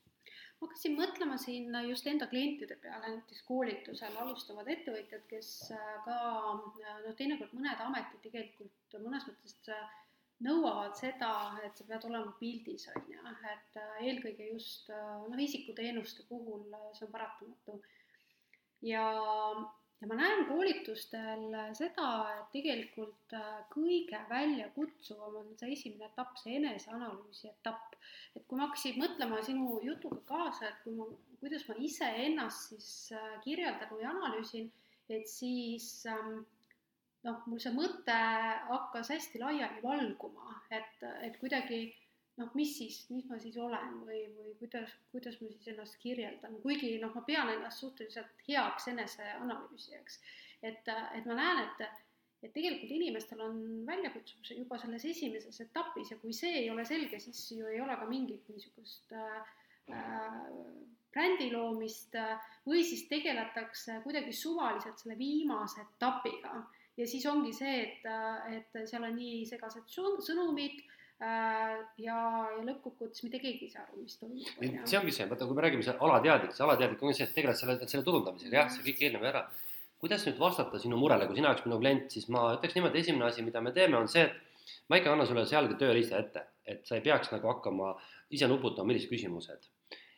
[0.64, 5.50] ma hakkasin mõtlema siin just enda klientide peale, näiteks koolitusel alustavad ettevõtjad, kes
[6.06, 6.16] ka
[6.56, 9.60] noh, teinekord mõned ametid tegelikult mõnes mõttes
[10.44, 11.34] nõuavad seda,
[11.66, 17.14] et sa pead olema pildis, on ju, et eelkõige just noh, isikuteenuste puhul see on
[17.14, 17.80] paratamatu.
[18.84, 19.06] Ja,
[20.04, 21.44] ja ma näen koolitustel
[21.78, 27.96] seda, et tegelikult äh, kõige väljakutsuvam on see esimene etapp, see eneseanalüüsi etapp.
[28.36, 31.08] et kui ma hakkasin mõtlema sinu jutuga kaasa, et kui ma,
[31.40, 34.68] kuidas ma iseennast siis äh, kirjeldan või analüüsin,
[35.08, 36.42] et siis ähm,
[37.24, 38.20] noh, mul see mõte
[38.68, 41.86] hakkas hästi laiali valguma, et, et kuidagi
[42.42, 46.56] noh, mis siis, mis ma siis olen või, või kuidas, kuidas ma siis ennast kirjeldan,
[46.64, 50.20] kuigi noh, ma pean ennast suhteliselt heaks eneseanalüüsijaks.
[50.64, 51.84] et, et ma näen, et,
[52.44, 57.20] et tegelikult inimestel on väljakutsumus juba selles esimeses etapis ja kui see ei ole selge,
[57.20, 59.54] siis ju ei ole ka mingit niisugust äh,
[59.94, 66.64] äh brändi loomist äh, või siis tegeletakse kuidagi suvaliselt selle viimase etapiga
[66.98, 70.82] ja siis ongi see, et, äh, et seal on nii segased sõnumid
[71.24, 72.18] ja,
[72.58, 74.88] ja lõppkokkuvõttes mitte keegi ei saa aru, mis toimub.
[74.90, 77.78] see ongi see, vaata, kui me räägime alateadlik, see alateadlik ongi see, et tegeled selle,
[77.84, 79.44] selle turundamisega, jah, see kõik eelnev ära.
[80.04, 83.30] kuidas nüüd vastata sinu murele, kui sina oleks minu klient, siis ma ütleks niimoodi, esimene
[83.30, 86.84] asi, mida me teeme, on see, et ma ikka annan sulle selge tööriista ette, et
[86.88, 87.94] sa ei peaks nagu hakkama
[88.36, 89.70] ise nuputama, millised küsimused.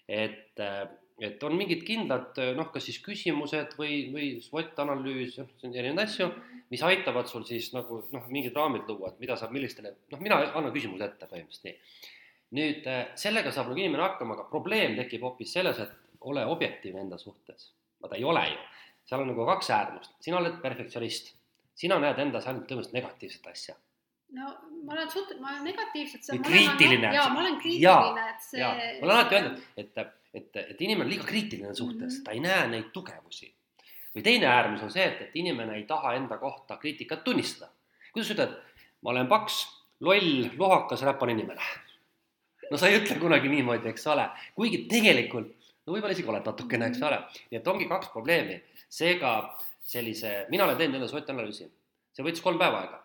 [0.10, 0.86] et äh,
[1.24, 6.28] et on mingid kindlad noh, kas siis küsimused või, või SWOT analüüs, erinevaid asju,
[6.74, 10.42] mis aitavad sul siis nagu noh, mingid raamid luua, et mida saab millistele, noh, mina
[10.52, 12.02] annan küsimuse ette põhimõtteliselt nii.
[12.60, 17.06] nüüd äh, sellega saab nagu inimene hakkama, aga probleem tekib hoopis selles, et ole objektiivne
[17.06, 17.72] enda suhtes.
[18.02, 18.60] no ta ei ole ju,
[19.08, 21.32] seal on nagu kaks äärmust, sina oled perfektsionist,
[21.76, 23.80] sina näed endas ainult tõenäoliselt negatiivset asja
[24.36, 24.52] no
[24.84, 26.42] ma olen suht-, ma olen negatiivselt.
[26.44, 27.14] kriitiline.
[27.14, 28.62] jaa, ma olen kriitiline, et see.
[28.62, 30.00] ma olen alati öelnud, et
[30.36, 32.24] et, et inimene on liiga kriitiline suhtes -hmm.
[32.24, 33.54] ta ei näe neid tugevusi.
[34.16, 37.72] või teine äärmus on see, et, et inimene ei taha enda kohta kriitikat tunnistada.
[38.14, 38.54] kuidas ütled,
[39.02, 39.66] ma olen paks,
[40.00, 41.62] loll, lohakas, räpane inimene.
[42.72, 45.56] no sa ei ütle kunagi niimoodi, eks ole, kuigi tegelikult
[45.86, 47.20] no võib-olla isegi oled natukene, eks ole,
[47.52, 48.60] nii et ongi kaks probleemi,
[48.90, 49.34] seega
[49.86, 51.68] sellise, mina olen teinud enda SWOT analüüsi,
[52.14, 53.02] see võttis kolm päeva aega.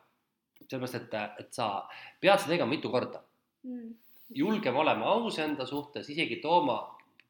[0.71, 1.67] sellepärast, et, et sa
[2.21, 3.19] pead seda tegema mitu korda
[3.67, 3.89] mm.
[4.39, 6.79] julgema olema aus enda suhtes, isegi tooma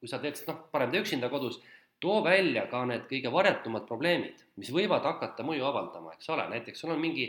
[0.01, 1.61] kui sa teed, noh, parem tee üksinda kodus,
[2.01, 6.81] too välja ka need kõige varjatumad probleemid, mis võivad hakata mõju avaldama, eks ole, näiteks
[6.81, 7.29] sul on mingi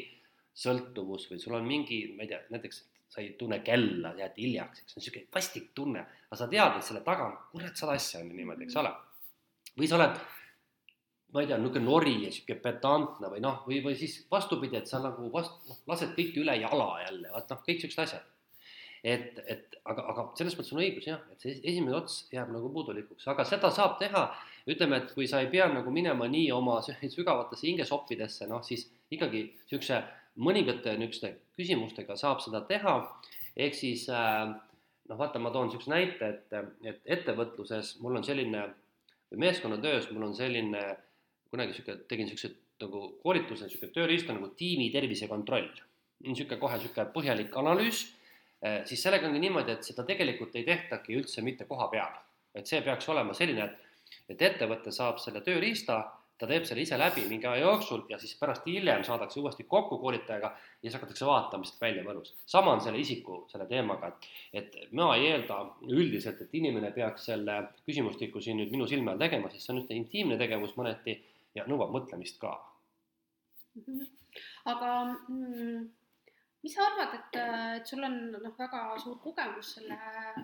[0.58, 4.84] sõltuvus või sul on mingi, ma ei tea, näiteks sa ei tunne kella, jääd hiljaks,
[4.84, 7.98] eks see on niisugune vastik tunne, aga sa tead, et selle taga on kurat sada
[8.00, 8.94] asja on ju niimoodi, eks ole.
[9.76, 10.22] või sa oled,
[11.36, 14.88] ma ei tea, niisugune nori ja niisugune pedantne või noh, või, või siis vastupidi, et
[14.88, 18.31] sa nagu vast-, noh, lased kõike üle jala jälle, vaat noh, kõik niisugused asjad
[19.04, 22.70] et, et aga, aga selles mõttes on õigus jah, et see esimene ots jääb nagu
[22.74, 24.28] puudulikuks, aga seda saab teha,
[24.70, 29.48] ütleme, et kui sa ei pea nagu minema nii oma sügavatesse hingesoppidesse, noh siis ikkagi
[29.50, 30.04] niisuguse
[30.42, 32.96] mõningate niisuguste küsimustega saab seda teha,
[33.58, 34.54] ehk siis äh,
[35.10, 38.68] noh, vaata, ma toon niisuguse näite, et, et ettevõtluses mul on selline,
[39.32, 40.86] või meeskonnatöös mul on selline,
[41.52, 42.54] kunagi niisugune, tegin niisuguse
[42.86, 45.74] nagu koolituse, niisugune tööriist on nagu tiimi tervisekontroll.
[46.22, 48.06] niisugune kohe niisugune põhjalik analüüs
[48.86, 52.20] siis sellega ongi niimoodi, et seda tegelikult ei tehtagi üldse mitte koha peal.
[52.56, 56.02] et see peaks olema selline, et, et ettevõte saab selle tööriista,
[56.38, 59.98] ta teeb selle ise läbi mingi aja jooksul ja siis pärast hiljem saadakse uuesti kokku
[60.02, 62.34] koolitajaga ja siis hakatakse vaatama, mis välja mõnus.
[62.46, 64.12] sama on selle isiku, selle teemaga,
[64.54, 69.14] et, et ma ei eelda üldiselt, et inimene peaks selle küsimustiku siin nüüd minu silme
[69.14, 71.22] all tegema, sest see on üsna intiimne tegevus mõneti
[71.56, 73.86] ja nõuab mõtlemist ka mm.
[73.86, 74.10] -hmm
[74.66, 74.92] aga
[75.30, 75.90] mm,
[76.62, 77.40] mis sa arvad, et,
[77.78, 79.98] et sul on noh, väga suur kogemus selle,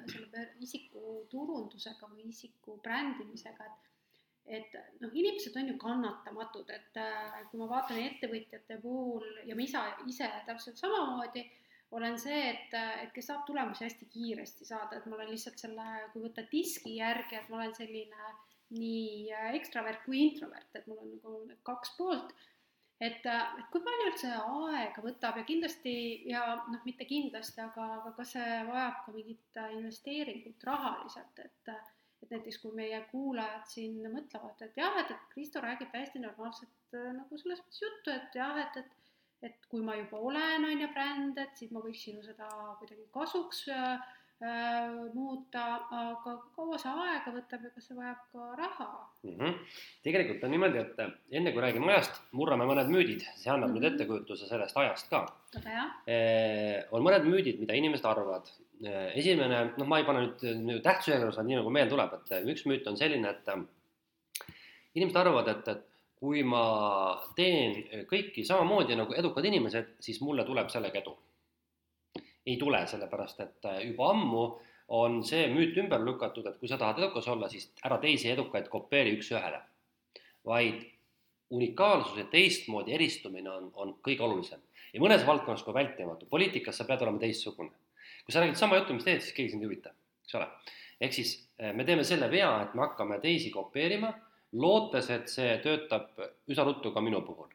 [0.09, 3.83] selle isiku turundusega või isiku brändimisega, et
[4.47, 6.99] et noh, inimesed on ju kannatamatud, et
[7.49, 11.43] kui ma vaatan ettevõtjate puhul ja ma ise, ise täpselt samamoodi,
[11.97, 15.87] olen see, et, et kes saab tulemusi hästi kiiresti saada, et ma olen lihtsalt selle,
[16.13, 18.31] kui võtta diski järgi, et ma olen selline
[18.75, 22.33] nii ekstravert kui introvert, et mul on nagu kaks poolt
[22.99, 25.93] et, et kui palju üldse aega võtab ja kindlasti
[26.31, 31.73] ja noh, mitte kindlasti, aga, aga kas see vajab ka mingit investeeringut rahaliselt, et
[32.17, 36.95] et näiteks kui meie kuulajad siin mõtlevad, et jah, et, et Kristo räägib täiesti normaalset
[37.13, 38.93] nagu selles mõttes juttu, et jah, et, et
[39.45, 42.47] et kui ma juba olen, on ju, bränd, et siis ma võiksin ju seda
[42.79, 44.26] kuidagi kasuks äh, Äh,
[45.13, 48.87] muuta, aga kaua see aega võtab ja kas see vajab ka raha
[49.23, 49.33] mm?
[49.33, 49.55] -hmm.
[50.05, 50.99] tegelikult on niimoodi, et
[51.39, 53.81] enne kui räägime ajast, murrame mõned müüdid, see annab mm -hmm.
[53.81, 53.95] nüüd mhm.
[53.95, 55.25] ettekujutuse sellest ajast ka.
[56.05, 58.45] Eh, on mõned müüdid, mida inimesed arvavad.
[59.15, 62.49] Esimene, noh, ma ei pane nüüd, nüüd tähtsuse juures, vaid nii nagu meel tuleb, et
[62.53, 63.47] üks müüt on selline, et
[64.93, 65.85] inimesed arvavad, et, et
[66.19, 66.63] kui ma
[67.35, 71.17] teen kõiki samamoodi nagu edukad inimesed, siis mulle tuleb sellega edu
[72.47, 74.43] ei tule, sellepärast et äh, juba ammu
[74.97, 78.69] on see müüt ümber lükatud, et kui sa tahad edukas olla, siis ära teisi edukaid
[78.71, 79.59] kopeeri üks-ühele.
[80.47, 80.85] vaid
[81.51, 84.61] unikaalsuse teistmoodi eristumine on, on kõige olulisem
[84.93, 87.71] ja mõnes valdkonnas ka vältimatu, poliitikas sa pead olema teistsugune.
[88.25, 89.91] kui sa räägid sama juttu, mis teed, siis keegi sind ei huvita,
[90.23, 90.47] eks ole.
[91.01, 94.13] ehk siis äh, me teeme selle vea, et me hakkame teisi kopeerima,
[94.53, 96.15] lootes, et see töötab
[96.47, 97.51] üsna ruttu ka minu puhul.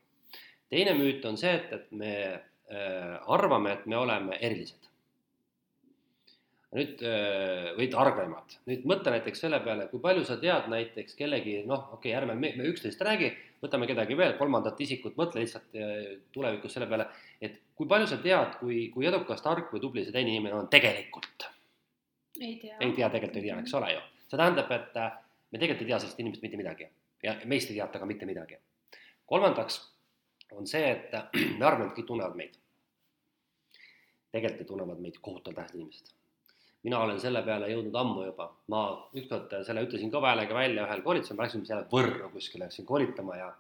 [0.69, 2.13] teine müüt on see, et, et me
[2.73, 4.89] arvame, et me oleme erilised.
[6.73, 11.59] nüüd äh, või targemad, nüüd mõtle näiteks selle peale, kui palju sa tead näiteks kellegi,
[11.69, 13.29] noh, okei okay,, ärme me, me üksteist räägi,
[13.61, 15.99] võtame kedagi veel, kolmandat isikut, mõtle lihtsalt äh,
[16.33, 17.11] tulevikus selle peale,
[17.45, 20.71] et kui palju sa tead, kui, kui edukas, tark või tubli see teine inimene on
[20.73, 21.45] tegelikult?
[22.41, 22.79] ei tea.
[22.81, 24.01] ei tea, tegelikult ei tea, eks ole ju.
[24.25, 26.89] see tähendab, et me tegelikult ei tea sellest inimesest mitte midagi
[27.23, 28.57] ja meist ei teata ka mitte midagi.
[29.29, 29.81] kolmandaks
[30.57, 31.13] on see, et
[31.59, 32.62] me arvame, et kõik tunnevad meid
[34.33, 36.13] tegelikult tunnevad meid kohutavalt tähtsad inimesed.
[36.83, 38.81] mina olen selle peale jõudnud ammu juba, ma
[39.15, 43.37] ükskord selle ütlesin ka häälega välja ühel koolitusel, ma läksin seal Võrru kuskile, läksin koolitama
[43.39, 43.53] ja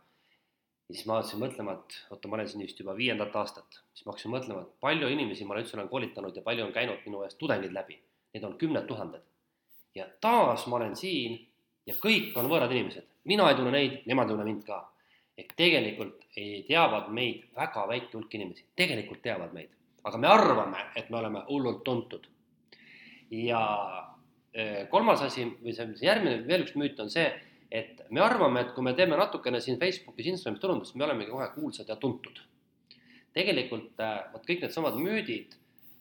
[0.89, 4.07] ja siis ma hakkasin mõtlema, et oota, ma olen siin vist juba viiendat aastat, siis
[4.07, 7.23] ma hakkasin mõtlema, et palju inimesi ma üldse olen koolitanud ja palju on käinud minu
[7.25, 7.97] eest tudengid läbi.
[8.35, 9.23] Need on kümned tuhanded.
[9.95, 11.37] ja taas ma olen siin
[11.87, 14.79] ja kõik on võõrad inimesed, mina ei tunne neid, nemad ei tunne mind ka.
[15.39, 19.71] ehk tegelikult ei teavad meid väga väike hulk inimesi, tegelikult teavad meid
[20.05, 22.27] aga me arvame, et me oleme hullult tuntud.
[23.33, 23.61] ja
[24.53, 27.25] e, kolmas asi või see, see järgmine, veel üks müüt on see,
[27.73, 31.49] et me arvame, et kui me teeme natukene siin Facebookis, Instagramis turundust, me olemegi kohe
[31.55, 32.43] kuulsad ja tuntud.
[33.33, 35.55] tegelikult e, vot kõik needsamad müüdid,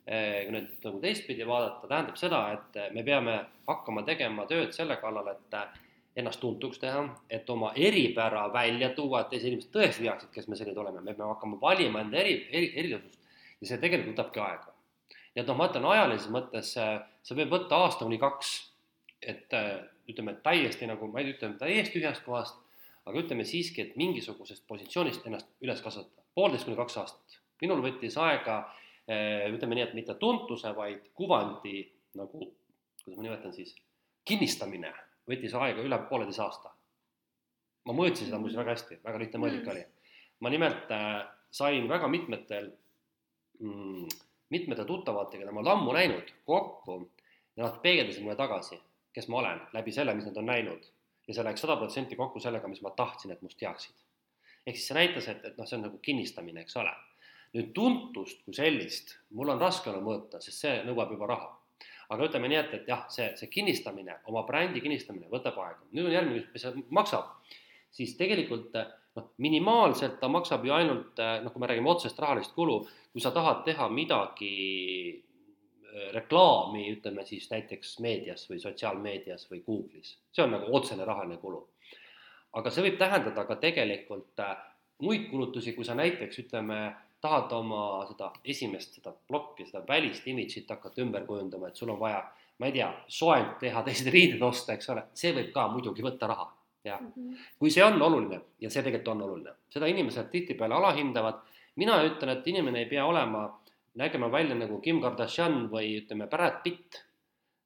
[0.04, 3.38] e, kui nüüd nagu teistpidi vaadata, tähendab seda, et me peame
[3.70, 5.56] hakkama tegema tööd selle kallal, et
[6.20, 10.60] ennast tuntuks teha, et oma eripära välja tuua, et teised inimesed tõesti teaksid, kes me
[10.60, 13.21] sellised oleme, me peame hakkama valima enda eri, eri, erilisust
[13.62, 14.74] ja see tegelikult võtabki aega.
[15.36, 18.52] nii et noh, ma ütlen ajalises mõttes see võib võtta aasta kuni kaks,
[19.22, 19.78] et äh,
[20.10, 22.58] ütleme, täiesti nagu, ma ei ütle täiesti tühjast kohast,
[23.06, 27.40] aga ütleme siiski, et mingisugusest positsioonist ennast üles kasvatada, poolteist kuni kaks aastat.
[27.62, 31.86] minul võttis aega äh, ütleme nii, et mitte tuntuse, vaid kuvandi
[32.18, 32.52] nagu,
[33.04, 33.76] kuidas ma nimetan siis,
[34.26, 34.92] kinnistamine
[35.30, 36.74] võttis aega üle pooleteise aasta.
[37.86, 39.86] ma mõõtsin seda muuseas väga hästi, väga lihtne mõõdik oli.
[40.42, 42.81] ma nimelt äh, sain väga mitmetel mm,
[44.52, 46.98] mitmete tuttavatega, keda ma olen ammu näinud, kokku
[47.56, 48.80] ja nad peegeldasid mulle tagasi,
[49.14, 50.90] kes ma olen, läbi selle, mis nad on näinud.
[51.28, 53.96] ja see läks sada protsenti kokku sellega, mis ma tahtsin, et must teaksid.
[54.68, 56.94] ehk siis see näitas, et, et noh, see on nagu kinnistamine, eks ole.
[57.54, 61.50] nüüd tuntust kui sellist mul on raske olnud mõõta, sest see nõuab juba raha.
[62.10, 65.86] aga ütleme nii, et, et jah, see, see kinnistamine, oma brändi kinnistamine võtab aega.
[65.92, 67.36] nüüd on järgmine küsimus, mis maksab.
[67.92, 68.76] siis tegelikult
[69.18, 72.82] noh, minimaalselt ta maksab ju ainult noh, kui me räägime otsest rahalist kulu
[73.12, 74.54] kui sa tahad teha midagi,
[75.92, 81.38] äh, reklaami, ütleme siis näiteks meedias või sotsiaalmeedias või Google'is, see on nagu otsene rahaline
[81.42, 81.68] kulu.
[82.54, 84.58] aga see võib tähendada ka tegelikult äh,
[85.00, 86.80] muid kulutusi, kui sa näiteks ütleme,
[87.22, 92.00] tahad oma seda esimest seda plokki, seda välist imidžit hakata ümber kujundama, et sul on
[92.00, 92.24] vaja,
[92.60, 96.28] ma ei tea, soeng teha, teised riided osta, eks ole, see võib ka muidugi võtta
[96.32, 96.48] raha,
[96.84, 97.00] jah.
[97.02, 97.38] -hmm.
[97.60, 101.42] kui see on oluline ja see tegelikult on oluline, seda inimesed tihtipeale alahindavad
[101.80, 103.46] mina ütlen, et inimene ei pea olema,
[104.00, 107.02] nägema välja nagu Kim Kardashian või ütleme, Brad Pitt.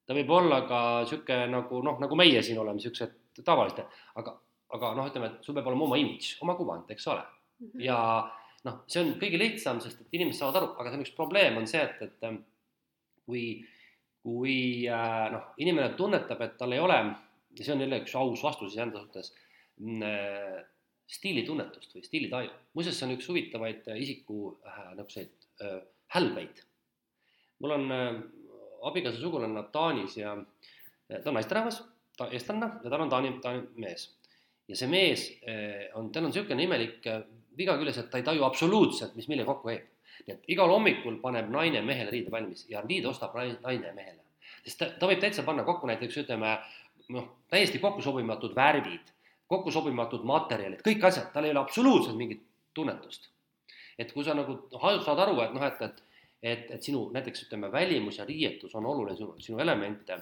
[0.05, 3.87] ta võib olla ka niisugune nagu noh, nagu meie siin oleme, niisugused tavalised,
[4.21, 4.35] aga,
[4.77, 7.23] aga noh, ütleme, et sul peab olema oma imidž, oma kuvand, eks ole.
[7.59, 7.81] -hmm.
[7.81, 7.97] ja
[8.65, 11.57] noh, see on kõige lihtsam, sest et inimesed saavad aru, aga see on üks probleem,
[11.57, 12.37] on see, et, et ähm,
[13.25, 13.65] kui,
[14.21, 16.99] kui äh, noh, inimene tunnetab, et tal ei ole,
[17.59, 19.33] ja see on jälle üks aus vastus iseenda suhtes,
[20.03, 20.61] äh,
[21.07, 22.49] stiilitunnetust või stiilitaju.
[22.73, 24.39] muuseas, see on üks huvitavaid isiku
[24.95, 25.79] niisuguseid äh,
[26.15, 26.63] hälbeid.
[27.59, 28.19] mul on äh,
[28.81, 30.35] abikaasa sugulane Taanis ja
[31.07, 31.83] ta on naisterahvas,
[32.17, 34.09] ta eestlane ja tal on Taani, Taani mees.
[34.67, 35.27] ja see mees
[35.93, 37.05] on, tal on niisugune imelik
[37.57, 39.91] viga küljes, et ta ei taju absoluutselt, mis millega kokku käib.
[40.25, 44.21] nii et igal hommikul paneb naine mehele riide valmis ja riide ostab naine mehele.
[44.63, 46.57] sest ta, ta võib täitsa panna kokku näiteks ütleme
[47.13, 49.13] noh, täiesti kokkusobimatud värvid,
[49.51, 52.43] kokkusobimatud materjalid, kõik asjad, tal ei ole absoluutselt mingit
[52.73, 53.29] tunnetust.
[53.97, 56.03] et kui sa nagu noh, saad aru, et noh, et, et
[56.45, 60.19] et, et sinu näiteks ütleme, välimus ja riietus on oluline sinu, sinu elemente,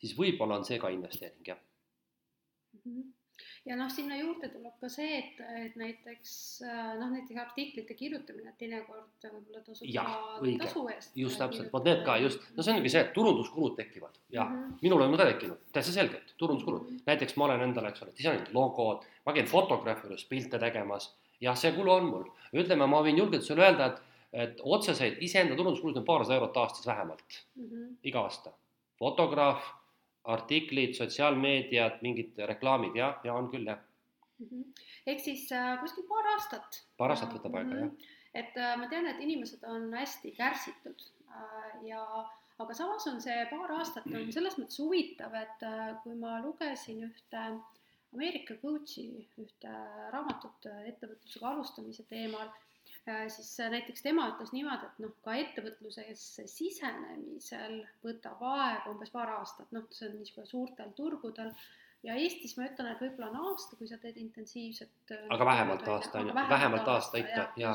[0.00, 1.58] siis võib-olla on see ka investeering, jah
[2.74, 2.80] mm.
[2.84, 3.19] -hmm
[3.70, 6.32] ja noh, sinna juurde tuleb ka see, et, et näiteks
[6.66, 10.58] äh, noh, näiteks artiklite kirjutamine teinekord võib-olla tasub ja, ka õige.
[10.64, 11.14] tasu eest.
[11.18, 14.58] just täpselt, vot need ka just, no see ongi see, et turunduskulud tekivad ja mm
[14.58, 14.76] -hmm.
[14.82, 16.96] minul on ka tekkinud, täitsa selgelt, turunduskulud mm.
[16.96, 17.06] -hmm.
[17.06, 21.10] näiteks ma olen endale, eks ole, disaininud logod, ma käin fotograafi juures pilte tegemas,
[21.40, 22.24] jah, see kulu on mul.
[22.52, 24.02] ütleme, ma võin julgelt sulle öelda, et,
[24.32, 27.96] et otseseid iseenda turunduskulud on paarsada eurot aastas vähemalt mm, -hmm.
[28.02, 28.50] iga aasta.
[28.98, 29.79] fotograaf
[30.24, 33.78] artiklid, sotsiaalmeediad, mingid reklaamid, jah, ja on küll, jah
[34.40, 34.64] mm -hmm..
[35.06, 36.82] ehk siis äh, kuskil paar aastat.
[36.96, 37.96] paar aastat võtab aega mm, -hmm.
[38.00, 38.42] jah.
[38.42, 42.04] et äh, ma tean, et inimesed on hästi kärsitud äh, ja
[42.58, 45.62] aga samas on see paar aastat on selles mõttes huvitav, et
[46.02, 47.44] kui ma lugesin ühte
[48.14, 49.04] Ameerika coach'i
[49.38, 49.72] ühte
[50.12, 52.48] raamatut ettevõtlusega alustamise teemal
[53.32, 59.32] siis äh, näiteks tema ütles niimoodi, et noh, ka ettevõtlusesse sisenemisel võtab aega umbes paar
[59.38, 61.52] aastat, noh, see on niisugune suurtel turgudel
[62.06, 64.92] ja Eestis ma ütlen, et võib-olla on aasta, kui sa teed intensiivset.
[65.14, 67.74] Äh, aga vähemalt aasta on ju, vähemalt aasta ikka, jaa.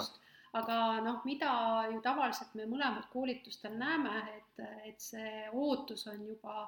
[0.62, 1.52] aga noh, mida
[1.92, 6.64] ju tavaliselt me mõlemad koolitustel näeme, et, et see ootus on juba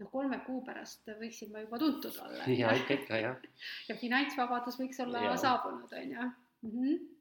[0.00, 2.44] noh, kolme kuu pärast võiksin ma juba tuntud olla.
[2.48, 3.48] ja ikka, ikka jah.
[3.90, 5.34] ja finantsvabadus võiks olla ja.
[5.40, 6.70] saabunud, on ju mm.
[6.76, 7.11] -hmm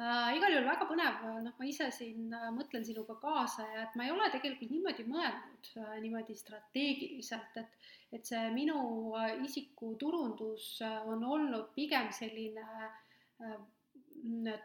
[0.00, 0.36] äh,.
[0.36, 4.06] igal juhul väga põnev, noh, ma ise siin äh, mõtlen sinuga kaasa ja et ma
[4.06, 8.78] ei ole tegelikult niimoodi mõelnud äh, niimoodi strateegiliselt, et, et see minu
[9.18, 13.58] äh, isikuturundus äh, on olnud pigem selline äh,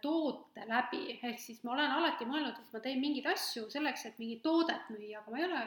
[0.02, 4.18] toote läbi, ehk siis ma olen alati mõelnud, et ma teen mingeid asju selleks, et
[4.22, 5.62] mingit toodet müüa, aga ma ei ole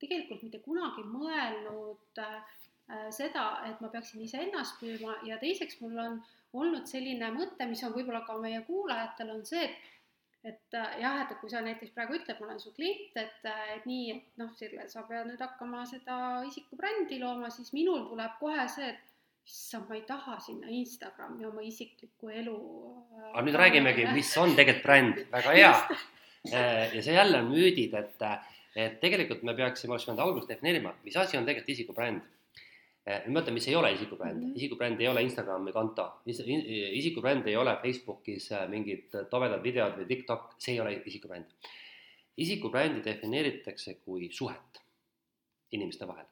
[0.00, 2.58] tegelikult mitte kunagi mõelnud äh,
[3.12, 7.82] seda, et ma peaksin iseennast müüma ja teiseks mul on äh, olnud selline mõte, mis
[7.84, 9.76] on võib-olla ka meie kuulajatel, on see, et
[10.46, 13.74] et äh, jah, et kui sa näiteks praegu ütled, ma olen su klient, et, äh,
[13.76, 18.38] et nii, et noh, Sirle, sa pead nüüd hakkama seda isikubrändi looma, siis minul tuleb
[18.40, 22.56] kohe see, et issand, ma ei taha sinna Instagrami oma isiklikku elu.
[23.18, 25.74] Äh, aga nüüd räägimegi, mis on tegelikult bränd, väga hea.
[26.48, 28.26] ja see jälle on müüdid, et,
[28.78, 32.37] et tegelikult me peaksime, oleks pidanud alguses defineerima, mis asi on tegelikult isikubränd
[33.08, 34.56] Eh, ma ütlen, mis ei ole isikubränd mm, -hmm.
[34.60, 40.50] isikubränd ei ole Instagrami konto, isikubränd ei ole Facebookis äh, mingid tobedad videod või TikTok,
[40.60, 41.54] see ei ole isikubränd.
[42.36, 44.82] isikubrändi defineeritakse kui suhet
[45.72, 46.26] inimeste vahel.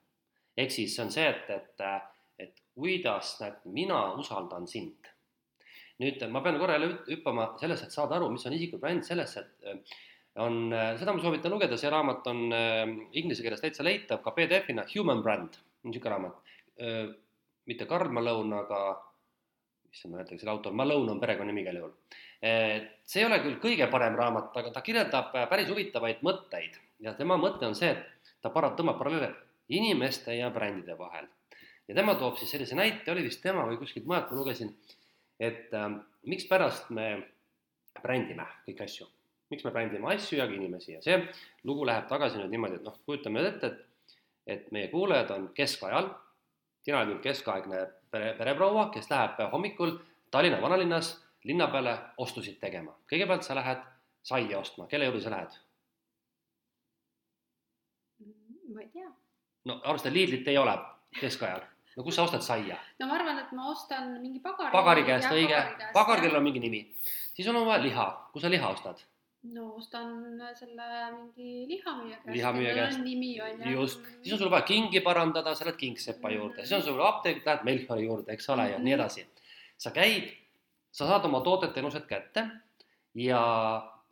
[0.57, 2.03] ehk siis see on see, et, et, äh,
[2.39, 5.09] et kuidas, näed, mina usaldan sind.
[5.99, 9.71] nüüd ma pean korra jälle hüppama sellesse, et saada aru, mis on isikubränd, sellesse, et
[9.73, 9.97] äh,
[10.45, 12.51] on, seda ma soovitan lugeda, see raamat on
[13.13, 16.43] inglise keeles täitsa leitav ka PDF-ina, Human Brand, niisugune raamat
[17.67, 18.81] mitte Karl Malone, aga
[19.97, 21.95] issand, ma ei mäleta, kes selle autor, Malone on perekonnanimi igal juhul.
[22.41, 27.15] see ei ole küll kõige parem raamat, aga ta kirjeldab äh, päris huvitavaid mõtteid ja
[27.17, 29.33] tema mõte on see, et ta para-, tõmbab paralleele
[29.73, 31.27] inimeste ja brändide vahel.
[31.89, 34.75] ja tema toob siis sellise näite, oli vist tema või kuskilt mujalt ma lugesin,
[35.41, 35.89] et äh,
[36.29, 37.09] mikspärast me
[38.03, 39.09] brändime kõiki asju.
[39.51, 41.19] miks me brändime asju ja inimesi ja see
[41.65, 45.51] lugu läheb tagasi nüüd niimoodi, et noh, kujutame nüüd ette, et, et meie kuulajad on
[45.57, 46.13] keskajal
[46.87, 47.85] sina oled nüüd keskaegne
[48.15, 49.97] pere, pereproua, kes läheb hommikul
[50.31, 51.17] Tallinna vanalinnas
[51.47, 52.95] linna peale ostusid tegema.
[53.11, 53.83] kõigepealt sa lähed
[54.27, 55.57] saia ostma, kelle juurde sa lähed?
[58.75, 59.11] ma ei tea.
[59.65, 60.77] no arvesta, Lidlit ei ole
[61.21, 61.67] keskajal.
[61.97, 62.79] no kus sa ostad saia?
[63.01, 64.71] no ma arvan, et ma ostan mingi pagari.
[64.73, 65.63] pagari käest, õige.
[65.93, 66.85] pagar, kellel on mingi nimi.
[67.35, 69.03] siis on vaja liha, kus sa liha ostad?
[69.55, 70.87] No ostan selle
[71.17, 72.37] mingi lihamüüja käest.
[72.37, 73.01] lihamüüja käest.
[73.05, 73.75] nimi on ju.
[73.81, 76.37] just, siis on sul vaja kingi parandada, sa lähed kingsepa mm.
[76.37, 78.73] juurde, siis on sul apteek, lähed Melchiori juurde, eks ole mm, -hmm.
[78.73, 79.27] ja nii edasi.
[79.77, 80.33] sa käid,
[80.91, 82.49] sa saad oma tooted-teenused kätte
[83.15, 83.43] ja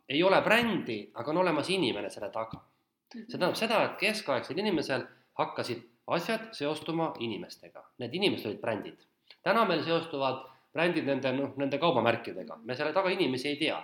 [0.09, 2.61] ei ole brändi, aga on olemas inimene selle taga
[3.23, 5.05] see tähendab seda, et keskaegsel inimesel
[5.39, 5.83] hakkasid
[6.15, 9.05] asjad seostuma inimestega, need inimesed olid brändid.
[9.43, 13.77] täna meil seostuvad brändid nende, noh, nende kaubamärkidega, me selle taga inimesi ei tea.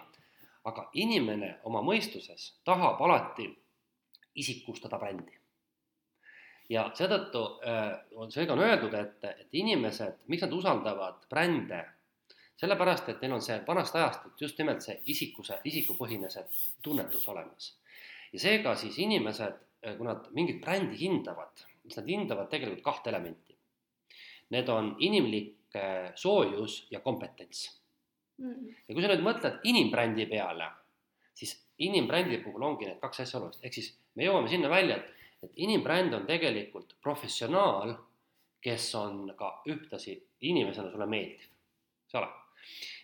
[0.70, 3.48] Aga inimene oma mõistuses tahab alati
[4.36, 5.34] isikustada brändi.
[6.70, 11.82] ja seetõttu äh, on, seega on öeldud, et, et inimesed, miks nad usaldavad brände,
[12.62, 16.46] sellepärast, et neil on see vanast ajast, just nimelt see isikuse, isikupõhine see
[16.84, 17.74] tunnetus olemas.
[18.32, 23.10] ja seega siis inimesed, äh, kui nad mingit brändi hindavad, siis nad hindavad tegelikult kahte
[23.10, 23.58] elementi.
[24.52, 27.81] Need on inimlik äh, soojus ja kompetents
[28.42, 28.78] mm..
[28.88, 30.68] ja kui sa nüüd mõtled inimbrändi peale,
[31.38, 35.28] siis inimbrändi puhul ongi need kaks asja olulist, ehk siis me jõuame sinna välja, et,
[35.48, 37.96] et inimbränd on tegelikult professionaal,
[38.62, 40.16] kes on ka ühtlasi
[40.46, 41.48] inimesena sulle meeldiv,
[42.06, 42.30] eks ole.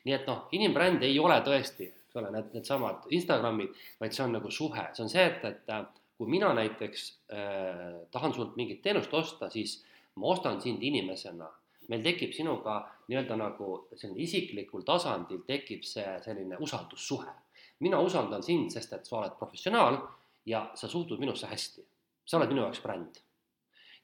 [0.06, 4.36] nii et noh, inimbränd ei ole tõesti, eks ole, need, needsamad Instagramid, vaid see on
[4.38, 9.14] nagu suhe, see on see, et, et kui mina näiteks äh, tahan sult mingit teenust
[9.14, 9.80] osta, siis
[10.18, 11.50] ma ostan sind inimesena
[11.88, 17.34] meil tekib sinuga nii-öelda nagu selline isiklikul tasandil tekib see selline usaldussuhe.
[17.80, 20.00] mina usaldan sind, sest et sa oled professionaal
[20.46, 21.86] ja sa suhtud minusse hästi.
[22.26, 23.22] sa oled minu jaoks bränd.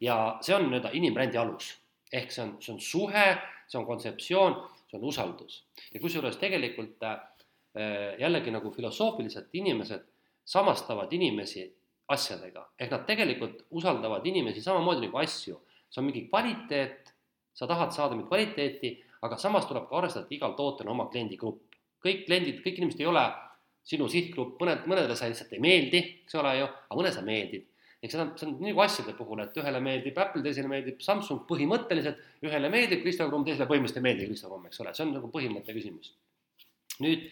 [0.02, 1.74] ja see on nii-öelda inimbrändi alus.
[2.12, 3.28] ehk see on, see on suhe,
[3.68, 4.56] see on kontseptsioon,
[4.90, 5.64] see on usaldus.
[5.94, 7.20] ja kusjuures tegelikult äh,
[8.20, 10.06] jällegi nagu filosoofiliselt inimesed
[10.46, 11.68] samastavad inimesi
[12.08, 15.60] asjadega, ehk nad tegelikult usaldavad inimesi samamoodi nagu asju.
[15.90, 17.12] see on mingi kvaliteet,
[17.54, 18.93] sa tahad saada mingit kvaliteeti,
[19.24, 21.62] aga samas tuleb ka arvestada, et igal tootel on oma kliendigrupp.
[22.04, 23.22] kõik kliendid, kõik inimesed ei ole
[23.88, 27.70] sinu sihtgrupp, mõned, mõnedele sa lihtsalt ei meeldi, eks ole ju, aga mõnele sa meeldid.
[28.04, 31.45] eks see on, see on nagu asjade puhul, et ühele meeldib Apple, teisele meeldib Samsung
[31.47, 35.14] põhimõtteliselt, ühele meeldib Kristo Krumm, teisele põhimõtteliselt ei meeldi Kristo Krumm, eks ole, see on
[35.16, 36.12] nagu põhimõtte küsimus.
[36.99, 37.24] nüüd,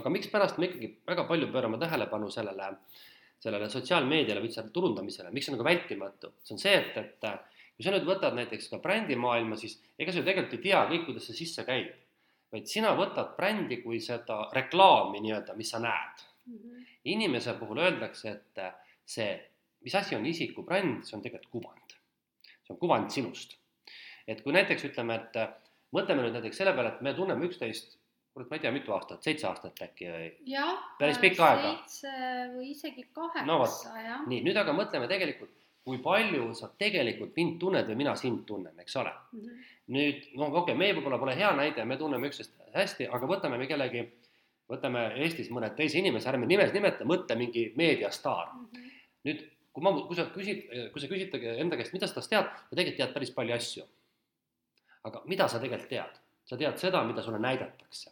[0.00, 2.70] aga mikspärast me ikkagi väga palju pöörame tähelepanu sellele,
[3.44, 7.28] sellele sotsiaalmeediale või üldse turundamisele, miks see on nagu vältimatu, see on see, et, et
[7.78, 11.04] kui sa nüüd võtad näiteks ka brändimaailma, siis ega sa ju tegelikult ei tea kõik,
[11.06, 11.94] kuidas see sisse käib
[12.52, 16.56] vaid sina võtad brändi kui seda reklaami nii-öelda, mis sa näed mm.
[16.56, 16.96] -hmm.
[17.14, 18.62] inimese puhul öeldakse, et
[19.04, 19.30] see,
[19.84, 21.96] mis asi on isiku bränd, see on tegelikult kuvand.
[22.62, 23.58] see on kuvand sinust.
[24.26, 25.36] et kui näiteks ütleme, et
[25.92, 27.96] mõtleme nüüd näiteks selle peale, et me tunneme üksteist,
[28.34, 30.32] kurat, ma ei tea, mitu aastat, seitse aastat äkki või?
[30.98, 31.70] päris pikka aega.
[31.76, 32.12] seitse
[32.56, 33.62] või isegi kaheksa no,,
[34.04, 34.26] jah.
[34.26, 38.74] nii, nüüd aga mõtleme tegelikult kui palju sa tegelikult mind tunned või mina sind tunnen,
[38.80, 39.40] eks ole mm.
[39.40, 39.66] -hmm.
[39.96, 43.58] nüüd noh, okei okay,, meie võib-olla pole hea näide, me tunneme üksteist hästi, aga võtame
[43.58, 44.04] me kellegi,
[44.68, 48.66] võtame Eestis mõne teise inimese, ärme nimes nimeta, mõtle mingi meediastaar mm.
[48.66, 48.90] -hmm.
[49.24, 52.44] nüüd, kui ma, kui sa küsid, kui sa küsid enda käest, mida sa tast tead,
[52.44, 53.84] sa tegelikult tead päris palju asju.
[55.04, 56.20] aga mida sa tegelikult tead?
[56.48, 58.10] sa tead seda, mida sulle näidatakse.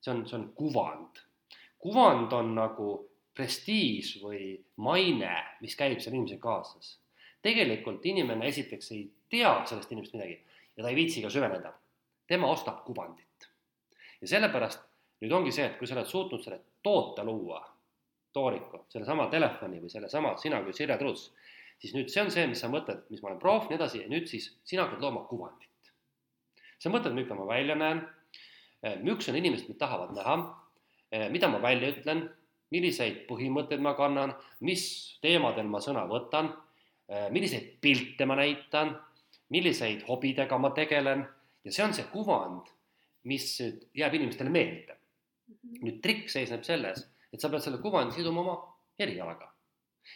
[0.00, 1.20] see on, see on kuvand.
[1.78, 6.94] kuvand on nagu prestiiž või maine, mis käib seal inimesega kaasas
[7.44, 10.38] tegelikult inimene esiteks ei tea sellest inimesest midagi
[10.76, 11.72] ja ta ei viitsi ka süveneda.
[12.26, 13.48] tema ostab kuvandit.
[14.20, 14.80] ja sellepärast
[15.20, 17.60] nüüd ongi see, et kui sa oled suutnud selle toote luua,
[18.32, 21.26] tooriku, sellesama telefoni või sellesama, sina kui Sirje Truuts,
[21.80, 24.10] siis nüüd see on see, mis sa mõtled, mis ma olen proov, nii edasi, ja
[24.10, 25.92] nüüd siis sina hakkad looma kuvandit.
[26.78, 28.02] sa mõtled, milline ma välja näen,
[29.04, 30.36] millised inimesed mind tahavad näha,
[31.32, 32.26] mida ma välja ütlen,
[32.74, 34.34] milliseid põhimõtteid ma kannan,
[34.66, 34.84] mis
[35.22, 36.50] teemadel ma sõna võtan
[37.12, 38.94] Äh, milliseid pilte ma näitan,
[39.52, 41.26] milliseid hobidega ma tegelen
[41.64, 42.70] ja see on see kuvand,
[43.28, 43.58] mis
[43.96, 44.96] jääb inimestele meelde.
[45.44, 45.80] Mhm.
[45.84, 47.02] nüüd trikk seisneb selles,
[47.32, 48.54] et sa pead selle kuvandi siduma oma
[48.98, 49.50] erialaga.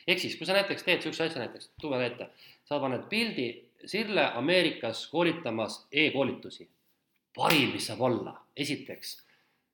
[0.06, 2.30] ehk siis, kui sa näiteks teed niisuguse asja näiteks, tule ette,
[2.64, 3.48] sa paned pildi
[3.84, 6.68] Sirle Ameerikas koolitamas e-koolitusi.
[7.36, 9.27] parim, mis saab olla, esiteks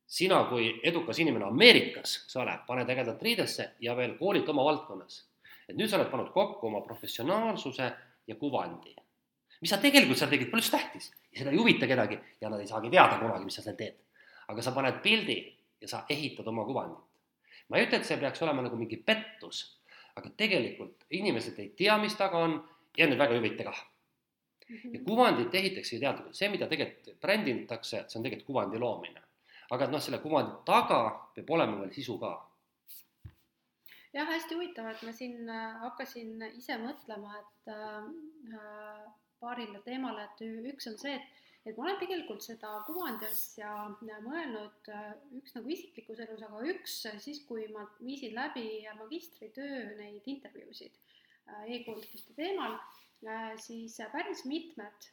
[0.07, 5.23] sina kui edukas inimene Ameerikas, eks ole, paned ägedat riidesse ja veel koolita oma valdkonnas
[5.69, 7.89] et nüüd sa oled pannud kokku oma professionaalsuse
[8.29, 8.95] ja kuvandi.
[9.61, 12.61] mis sa tegelikult seal tegid, pole üldse tähtis ja seda ei huvita kedagi ja nad
[12.61, 13.97] ei saagi teada kunagi, mis sa seal teed.
[14.49, 15.39] aga sa paned pildi
[15.81, 17.01] ja sa ehitad oma kuvandit.
[17.69, 19.81] ma ei ütle, et see peaks olema nagu mingi pettus,
[20.17, 22.61] aga tegelikult inimesed ei tea, mis taga on
[22.97, 23.81] ja neid väga ei huvita kah.
[24.69, 29.24] ja kuvandit ehitatakse teadlikult, see, mida tegelikult bränditakse, see on tegelikult kuvandi loomine.
[29.71, 31.01] Aga noh, selle kuvandi taga
[31.35, 32.35] peab olema veel sisu ka.
[34.15, 39.09] Jah, hästi huvitav, et ma siin äh, hakkasin ise mõtlema, et äh,
[39.41, 43.71] paarile teemale, et üks on see, et et ma olen tegelikult seda kuvandi asja
[44.03, 45.07] mõelnud äh,
[45.39, 48.67] üks nagu isiklikus elus, aga üks siis, kui ma viisin läbi
[48.99, 52.77] magistritöö neid intervjuusid äh, e-koolituste teemal,
[53.57, 55.07] siis päris mitmed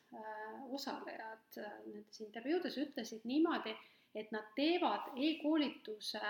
[0.75, 3.71] osalejad nendes intervjuudes ütlesid niimoodi,
[4.16, 6.22] et nad teevad e-koolituse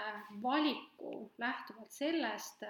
[0.42, 2.66] valiku lähtuvalt sellest,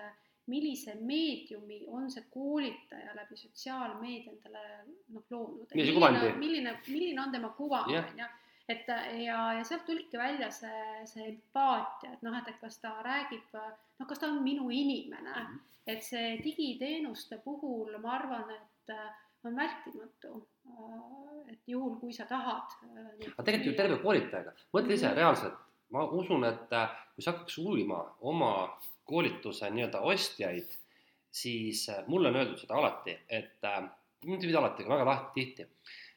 [0.47, 4.63] millise meediumi on see koolitaja läbi sotsiaalmeedia endale
[5.13, 5.75] noh, loonud.
[5.75, 8.29] milline, milline, milline on tema kuvand, on ju.
[8.69, 8.87] et
[9.25, 13.53] ja, ja sealt tulibki välja see, see empaatia, et noh, et, et kas ta räägib,
[13.53, 15.59] noh, kas ta on minu inimene mm, -hmm.
[15.93, 18.95] et see digiteenuste puhul ma arvan, et
[19.43, 20.47] on vältimatu,
[21.51, 22.77] et juhul, kui sa tahad.
[23.27, 25.57] aga tegelikult ju terve koolitajaga, mõtle ise mm reaalselt,
[25.91, 26.77] ma usun, et
[27.15, 27.99] kui sa hakkaks uurima
[28.33, 28.51] oma
[29.05, 30.77] koolituse nii-öelda ostjaid,
[31.31, 33.67] siis mulle on öeldud seda alati, et
[34.23, 35.67] mitte mitte alati, aga väga lahti tihti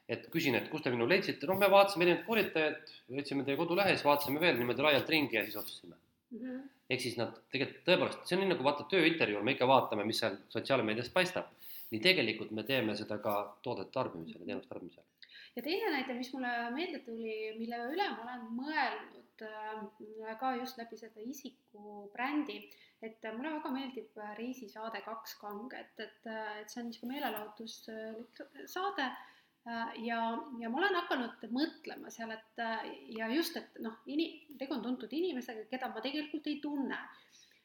[0.09, 3.95] et küsin, et kust te minu leidsite, noh, me vaatasime erinevaid koolitajaid, võtsime teie kodulehe,
[3.95, 6.41] siis vaatasime veel niimoodi laialt ringi ja siis otsustasime mm.
[6.41, 6.59] -hmm.
[6.91, 10.21] ehk siis nad tegelikult tõepoolest, see on nii nagu vaata tööintervjuul, me ikka vaatame, mis
[10.21, 11.49] seal sotsiaalmeedias paistab.
[11.95, 13.35] Nii tegelikult me teeme seda ka
[13.65, 15.05] toodete tarbimisel ja teenuste tarbimisel.
[15.57, 20.81] ja teine näide, mis mulle meelde tuli, mille üle ma olen mõelnud äh, ka just
[20.81, 22.59] läbi seda isiku brändi,
[23.05, 26.33] et mulle väga meeldib reisisaade Kaks kange, et, et,
[26.67, 29.13] see on niisugune meelelahutuslik saade
[29.67, 30.19] Äh, ja,
[30.61, 32.63] ja ma olen hakanud mõtlema seal, et
[33.17, 36.99] ja just, et noh, ini-, tegu on tuntud inimesega, keda ma tegelikult ei tunne.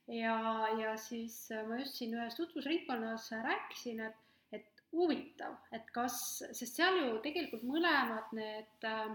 [0.10, 4.22] Ja, ja siis äh, ma just siin ühes tutvusringkonnas rääkisin, et,
[4.56, 6.20] et huvitav, et kas,
[6.58, 9.12] sest seal ju tegelikult mõlemad need äh,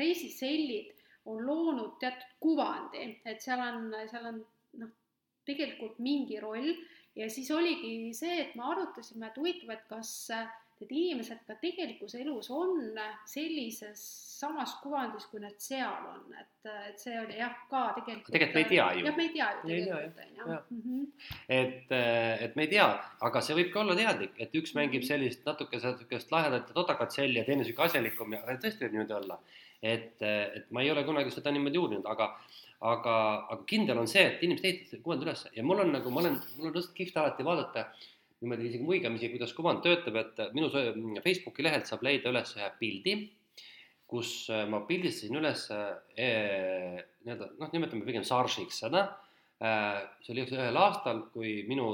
[0.00, 0.94] reisisellid
[1.28, 4.38] on loonud teatud kuvandi, et seal on, seal on
[4.80, 4.94] noh,
[5.48, 6.72] tegelikult mingi roll.
[7.18, 10.48] Ja siis oligi see, et me arutasime, et huvitav, et kas äh,
[10.80, 12.98] need inimesed ka tegelikus elus on
[13.28, 14.02] sellises
[14.38, 18.30] samas kuvandis, kui nad seal on, et, et see oli jah, ka tegelikult.
[18.34, 19.06] tegelikult me ei tea ju.
[19.06, 20.58] jah, me ei tea ju tegelikult on ju.
[20.76, 21.06] Mhm.
[21.58, 21.96] et,
[22.46, 22.86] et me ei tea,
[23.28, 27.16] aga see võib ka olla teadlik, et üks mängib sellist natuke sihukest lahedat ja totakat
[27.16, 29.40] selli ja teine sihuke asjalikum ja tõesti võib niimoodi olla.
[29.82, 32.32] et, et ma ei ole kunagi seda niimoodi uurinud, aga
[32.78, 33.14] aga,
[33.50, 36.38] aga kindel on see, et inimesed ehitavad kuvandi üles ja mul on nagu, ma olen,
[36.58, 37.88] mul on lihtsalt kihvt alati vaadata
[38.42, 40.70] niimoodi isegi muigamisi, kuidas kuvand töötab, et minu
[41.24, 43.16] Facebooki lehelt saab leida üles ühe pildi,
[44.08, 49.04] kus äh, ma pildistasin üles äh, nii-öelda noh, nimetame pigem saržiks seda.
[49.60, 51.90] Äh, see oli ühel aastal, kui minu,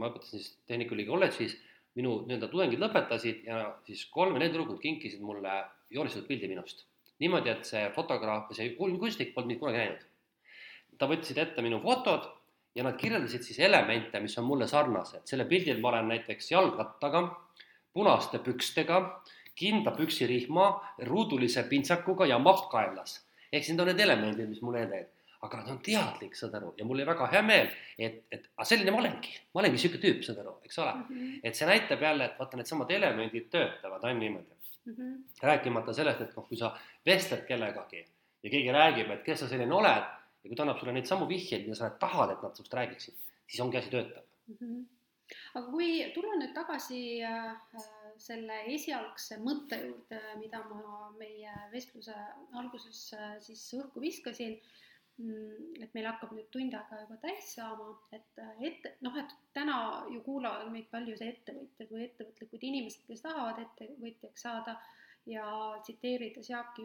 [0.00, 1.56] ma õpetasin siis Tehnikaülikooli kolledžis,
[1.98, 5.62] minu nii-öelda tudengid lõpetasid ja siis kolm neli tüdrukut kinkisid mulle
[5.94, 6.86] joonistatud pildi minust.
[7.18, 10.04] niimoodi, et see fotograaf, see kunstnik polnud mind kunagi näinud.
[10.98, 12.28] ta võtsid ette minu fotod
[12.78, 17.24] ja nad kirjeldasid siis elemente, mis on mulle sarnased, selle pildil ma olen näiteks jalgrattaga,
[17.92, 19.00] punaste pükstega,
[19.58, 20.66] kindla püksirihma,
[21.08, 23.24] ruudulise pintsakuga ja mapp kaenlas.
[23.52, 25.14] ehk siis need on need elemendid, mis mulle eeldavad
[25.46, 27.68] aga ta on teadlik, saad aru, ja mul oli väga hea meel,
[27.98, 31.04] et, et aga selline ma olengi, ma olengi sihuke tüüp, saad aru, eks ole mm.
[31.08, 31.40] -hmm.
[31.46, 34.94] et see näitab jälle, et vaata, needsamad elemendid töötavad, on niimoodi mm.
[34.94, 35.16] -hmm.
[35.42, 36.72] rääkimata sellest, et noh, kui sa
[37.06, 38.04] vestled kellegagi
[38.42, 40.10] ja keegi räägib, et kes sa selline oled
[40.42, 43.18] ja kui ta annab sulle neid samu vihjeid, mida sa tahad, et nad sinust räägiksid,
[43.46, 44.56] siis ongi asi töötab mm.
[44.60, 44.82] -hmm.
[45.58, 47.56] aga kui tulla nüüd tagasi äh,
[48.18, 52.14] selle esialgse mõtte juurde, mida ma meie vestluse
[52.60, 54.56] alguses äh, siis õhku viskasin,
[55.18, 59.34] mm, et meil hakkab nüüd tund aega juba täis saama, et äh, ette, noh, et
[59.58, 59.78] täna
[60.14, 64.78] ju kuulavad meid paljud ettevõtjad või ettevõtlikud inimesed, kes tahavad ettevõtjaks saada
[65.26, 65.46] ja
[65.82, 66.78] tsiteerides Jaak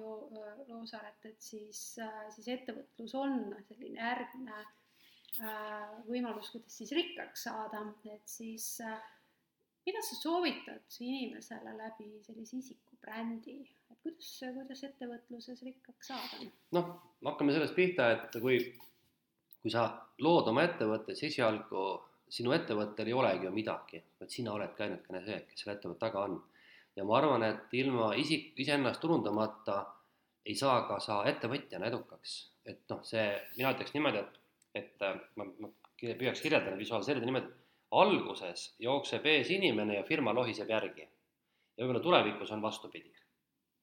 [0.67, 1.81] Roosaret, et siis,
[2.35, 8.97] siis ettevõtlus on selline järgmine äh, võimalus, kuidas siis rikkaks saada, et siis äh,
[9.85, 13.57] mida sa soovitad inimesele läbi sellise isikubrändi,
[13.91, 16.49] et kuidas, kuidas ettevõtluses rikkaks saada?
[16.75, 18.59] noh, hakkame sellest pihta, et kui,
[19.61, 19.87] kui sa
[20.23, 21.85] lood oma ettevõtte, siis esialgu
[22.33, 26.23] sinu ettevõttel ei olegi ju midagi, vaid sina oledki ainukene see, kes selle ettevõtte taga
[26.29, 26.39] on
[26.95, 29.79] ja ma arvan, et ilma isik, iseennast turundamata
[30.45, 32.35] ei saa ka sa ettevõtjana edukaks.
[32.65, 33.25] et noh, see,
[33.57, 34.37] mina ütleks niimoodi, et,
[34.79, 35.69] et äh, ma, ma
[35.99, 37.51] püüaks kirjeldada, visualiseerida niimoodi,
[37.99, 41.07] alguses jookseb ees inimene ja firma lohiseb järgi.
[41.77, 43.13] ja võib-olla tulevikus on vastupidi.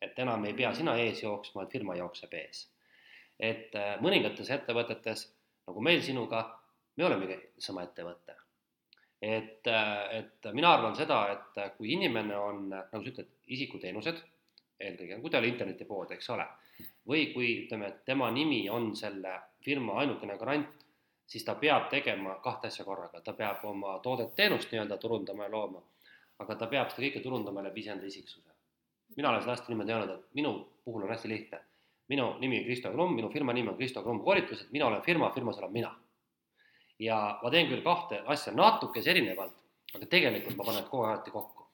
[0.00, 2.68] et enam ei pea sina ees jooksma, et firma jookseb ees.
[3.38, 5.26] et äh, mõningates ettevõtetes,
[5.66, 6.46] nagu meil sinuga,
[6.96, 8.39] me olemegi sama ettevõte
[9.20, 9.66] et,
[10.10, 14.20] et mina arvan seda, et kui inimene on, nagu sa ütled, isikuteenused,
[14.80, 16.46] eelkõige, kui ta oli internetipood, eks ole,
[17.08, 20.86] või kui ütleme, et tema nimi on selle firma ainukene garant,
[21.30, 25.82] siis ta peab tegema kahte asja korraga, ta peab oma toodet-teenust nii-öelda turundama ja looma,
[26.40, 28.48] aga ta peab seda kõike turundama läbi iseenda isiksuse.
[29.16, 30.52] mina olen seda hästi niimoodi öelnud, et minu
[30.84, 31.60] puhul on hästi lihtne.
[32.08, 35.30] minu nimi on Kristo Krumm, minu firma nimi on Kristo Krumm koolitused, mina olen firma,
[35.30, 35.94] firmas olen mina
[37.00, 39.56] ja ma teen küll kahte asja natukese erinevalt,
[39.96, 41.66] aga tegelikult ma panen kogu aeg alati kokku.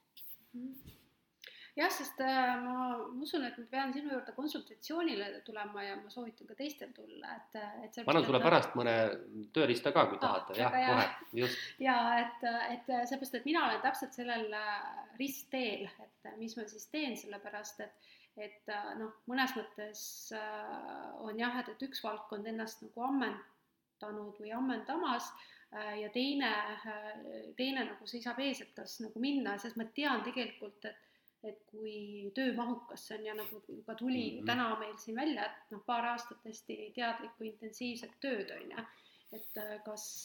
[1.77, 6.49] jah, sest äh, ma usun, et ma pean sinu juurde konsultatsioonile tulema ja ma soovitan
[6.49, 8.01] ka teistel tulla, et, et.
[8.07, 8.97] ma annan sulle pärast mõne
[9.57, 11.09] tööriista ka, kui ah, tahate, jah, kohe,
[11.43, 11.67] just.
[11.89, 16.89] ja et, et seepärast, et mina olen täpselt sellel äh, ristteel, et mis ma siis
[16.93, 18.07] teen, sellepärast et
[18.37, 20.01] et äh, noh, mõnes mõttes
[20.37, 23.05] äh, on jah, et, et üks valdkond ennast nagu
[24.03, 25.31] ammendanud või ammendamas
[25.75, 26.53] äh, ja teine,
[27.57, 31.03] teine nagu seisab ees, et kas nagu minna, sest ma tean tegelikult, et
[31.47, 34.47] et kui töömahukas see on ja nagu ka tuli mm -hmm.
[34.47, 38.85] täna meil siin välja, et noh, paar aastat hästi teadlikku intensiivset tööd on ju,
[39.33, 40.25] et kas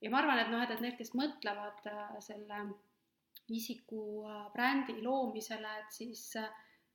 [0.00, 1.82] ja ma arvan, et noh, et, et need, kes mõtlevad
[2.20, 2.60] selle
[3.48, 6.48] isiku brändi loomisele, et siis äh,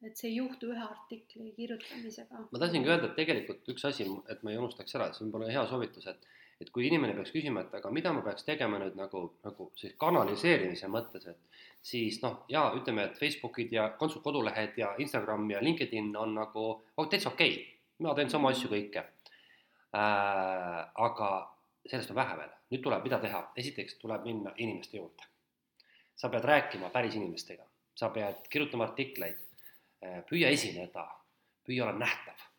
[0.03, 2.45] et see ei juhtu ühe artikli kirjutamisega.
[2.51, 5.53] ma tahtsingi öelda, et tegelikult üks asi, et ma ei unustaks ära, see on võib-olla
[5.53, 6.31] hea soovitus, et
[6.61, 9.95] et kui inimene peaks küsima, et aga mida ma peaks tegema nüüd nagu, nagu siis
[9.99, 16.13] kanaliseerimise mõttes, et siis noh, jaa, ütleme, et Facebookid ja kodulehed ja Instagram ja LinkedIn
[16.19, 17.65] on nagu oh, täitsa okei okay.,
[18.05, 20.79] ma teen samu asju kõike äh,.
[21.07, 21.29] aga
[21.89, 25.29] sellest on vähe veel, nüüd tuleb, mida teha, esiteks tuleb minna inimeste juurde.
[26.15, 27.65] sa pead rääkima päris inimestega,
[27.97, 29.41] sa pead kirjutama artikleid
[30.29, 31.07] püüa esineda,
[31.67, 32.49] püüa olla nähtav.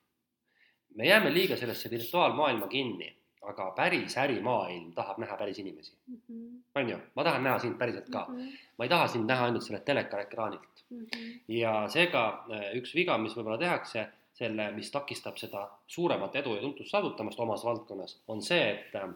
[0.95, 3.09] me jääme liiga sellesse virtuaalmaailma kinni,
[3.43, 6.17] aga päris ärimaailm tahab näha päris inimesi mm.
[6.17, 6.61] -hmm.
[6.75, 8.37] on ju, ma tahan näha sind päriselt ka mm.
[8.37, 8.59] -hmm.
[8.79, 11.07] ma ei taha sind näha ainult sellelt telekaekraanilt mm.
[11.07, 11.41] -hmm.
[11.49, 16.61] ja seega äh, üks viga, mis võib-olla tehakse, selle, mis takistab seda suuremat edu ja
[16.61, 19.11] tuntust saavutamast omas valdkonnas, on see, et äh,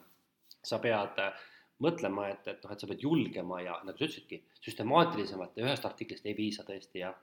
[0.62, 1.22] sa pead
[1.78, 5.86] mõtlema, et, et noh, et sa pead julgema ja nagu sa ütlesidki, süstemaatilisemalt ja ühest
[5.86, 7.14] artiklist ei piisa tõesti ja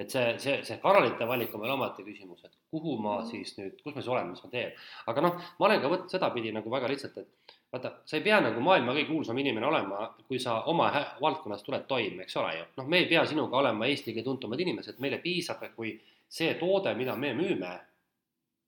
[0.00, 3.30] et see, see, see kanalite valik on veel omaette küsimus, et kuhu ma mm.
[3.30, 4.70] siis nüüd, kus ma siis olen, mis ma teen.
[5.12, 8.40] aga noh, ma olen ka võtnud sedapidi nagu väga lihtsalt, et vaata, sa ei pea
[8.42, 10.88] nagu maailma kõige kuulsam inimene olema, kui sa oma
[11.20, 12.64] valdkonnas tuled toime, eks ole ju.
[12.80, 15.94] noh, me ei pea sinuga olema Eesti kõige tuntumad inimesed, meile piisab, kui
[16.30, 17.74] see toode, mida me müüme,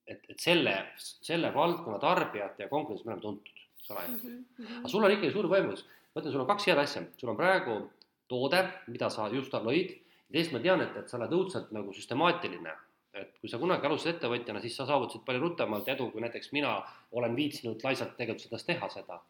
[0.06, 4.14] et, et selle, selle valdkonna tarbijate ja konkurentsis me oleme tuntud, eks ole ju.
[4.18, 4.78] Mhm, mhm.
[4.82, 7.38] aga sul on ikkagi suur võimalus, ma ütlen, sul on kaks head asja, sul on
[7.38, 7.80] praegu
[8.30, 9.96] toode, mida sa just lõid
[10.32, 12.74] teisest ma tean, et, et sa oled õudselt nagu süstemaatiline,
[13.20, 16.78] et kui sa kunagi alustasid ettevõtjana, siis sa saavutasid palju rutemalt edu, kui näiteks mina
[17.18, 19.20] olen viitsinud laisalt tegutsedes teha seda.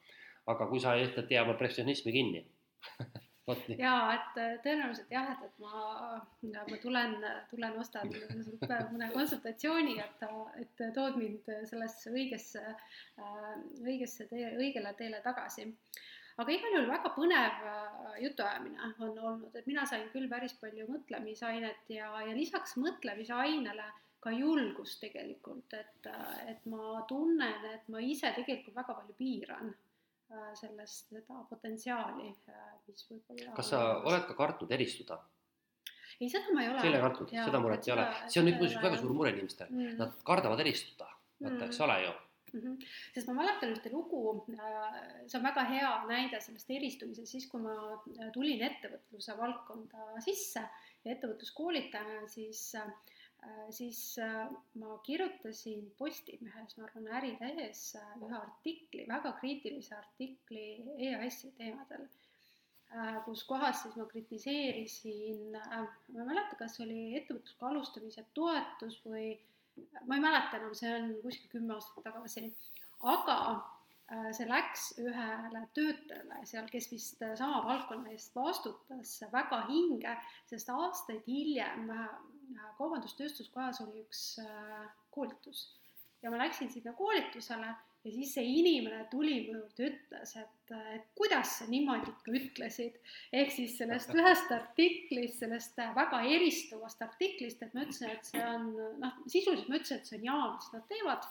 [0.46, 2.40] aga kui sa jätad jääma perfektsionismi kinni.
[3.78, 7.16] Jaa, et äh, tõenäoliselt jah, et, et ma, ma tulen,
[7.50, 10.22] tulen ostan mõne konsultatsiooni, et,
[10.62, 12.62] et tood mind sellesse õigesse,
[13.18, 13.48] äh,
[13.82, 15.66] õigesse tee, õigele teele tagasi
[16.40, 20.86] aga igal juhul väga põnev äh, jutuajamine on olnud, et mina sain küll päris palju
[20.90, 23.88] mõtlemisainet ja, ja lisaks mõtlemisainele
[24.22, 29.72] ka julgust tegelikult, et, äh, et ma tunnen, et ma ise tegelikult väga palju piiran
[29.72, 32.32] äh, sellest, seda potentsiaali,
[32.88, 35.20] mis võib-olla kas sa oled ka kartnud eristuda?
[36.20, 36.84] ei, seda ma ei ole.
[36.88, 39.96] ole kartnud, seda muret ei ole, see on nüüd muuseas väga suur mure inimestel mm.,
[40.00, 41.08] nad kardavad eristuda,
[41.42, 42.12] vaata mm., eks ole ju
[42.52, 42.60] mm.
[42.60, 42.86] -hmm.
[43.14, 44.22] sest ma mäletan ühte lugu,
[44.54, 50.22] äh, see on väga hea näide sellest eristumisest, siis kui ma äh, tulin ettevõtluse valdkonda
[50.26, 50.62] sisse
[51.04, 52.92] ja ettevõtluskoolitajana, siis äh,
[53.74, 54.00] siis
[54.78, 57.80] ma kirjutasin Postimehes, ma arvan, Ärilehes
[58.22, 60.66] ühe artikli, väga kriitilise artikli
[61.08, 62.04] EAS-i teemadel,
[63.24, 69.32] kus kohas siis ma kritiseerisin, ma ei mäleta, kas oli ettevõtlusega alustamise toetus või
[70.06, 72.48] ma ei mäleta enam, see on kuskil kümme aastat tagasi,
[73.12, 73.36] aga
[74.12, 80.16] äh, see läks ühele töötajale seal, kes vist äh, sama valdkonna eest vastutas, väga hinge,
[80.50, 82.10] sest aastaid hiljem äh,
[82.78, 84.26] kaubandus-tööstuskojas oli üks
[85.14, 85.70] koolitus.
[86.22, 87.72] Ja ma läksin sinna koolitusele
[88.04, 92.96] ja siis see inimene tuli mu juurde, ütles, et, et kuidas sa niimoodi ikka ütlesid.
[93.38, 98.66] ehk siis sellest ühest artiklist, sellest väga eristuvast artiklist, et ma ütlesin, et see on
[99.04, 101.30] noh, sisuliselt ma ütlesin, et see on jama, mis nad teevad.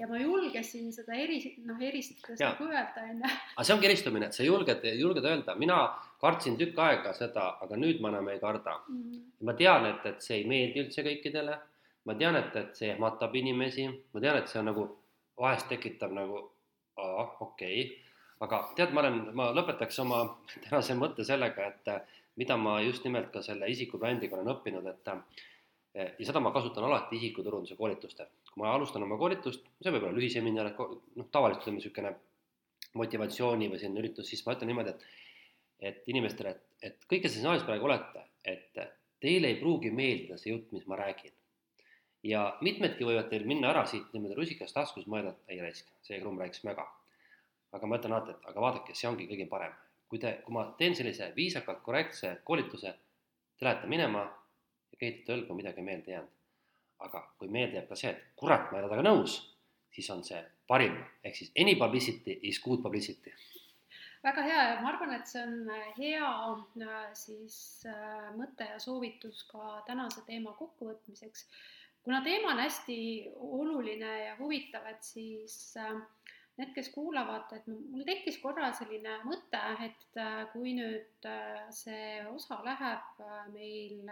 [0.00, 1.38] ja ma julgesin seda eri,
[1.68, 3.32] noh, eristades nagu öelda, on ju.
[3.54, 5.80] aga see ongi eristumine, et sa julged, julged öelda, mina
[6.18, 9.02] kartsin tükk aega seda, aga nüüd ma enam ei karda mm.
[9.02, 9.26] -hmm.
[9.46, 11.58] ma tean, et, et see ei meeldi üldse kõikidele.
[12.08, 14.84] ma tean, et, et see ehmatab inimesi, ma tean, et see on nagu
[15.40, 16.40] vahest tekitab nagu
[16.98, 17.88] okei okay.,
[18.44, 20.22] aga tead, ma olen, ma lõpetaks oma
[20.64, 25.12] tänase mõtte sellega, et mida ma just nimelt ka selle isikubrändiga olen õppinud, et
[25.98, 28.28] ja seda ma kasutan alati isikuturunduse koolitustel.
[28.52, 32.12] kui ma alustan oma koolitust, see võib olla lühiseminar, noh, tavaliselt ütleme niisugune
[32.98, 35.04] motivatsiooni või selline üritus, siis ma ütlen niimoodi, et
[35.78, 38.80] et inimestele, et, et kõik, kes siin saalis praegu olete, et
[39.22, 41.37] teile ei pruugi meeldida see jutt, mis ma räägin
[42.26, 46.20] ja mitmedki võivad teil minna ära siit niimoodi rusikas taskus, mõelda, et ei raisk, see
[46.20, 46.86] Krumm rääkis möga.
[47.72, 49.72] aga ma ütlen alati, et aga vaadake, see ongi kõige parem.
[50.08, 52.94] kui te, kui ma teen sellise viisakalt korrektse koolituse,
[53.58, 54.22] te lähete minema
[54.92, 56.30] ja kehitate õlgu, midagi ei meelde jäänud.
[56.98, 59.38] aga kui meelde jääb ka see, et kurat, ma ei ole temaga nõus,
[59.90, 63.34] siis on see parim, ehk siis any publicity is good publicity
[64.22, 66.30] väga hea ja ma arvan, et see on hea
[66.82, 71.46] äh, siis äh, mõte ja soovitus ka tänase teema kokkuvõtmiseks.
[72.08, 72.98] Kuna teema on hästi
[73.36, 75.92] oluline ja huvitav, et siis äh,
[76.56, 80.20] need, kes kuulavad, et mul tekkis korra selline mõte, et
[80.54, 81.28] kui nüüd
[81.76, 83.20] see osa läheb
[83.52, 84.08] meil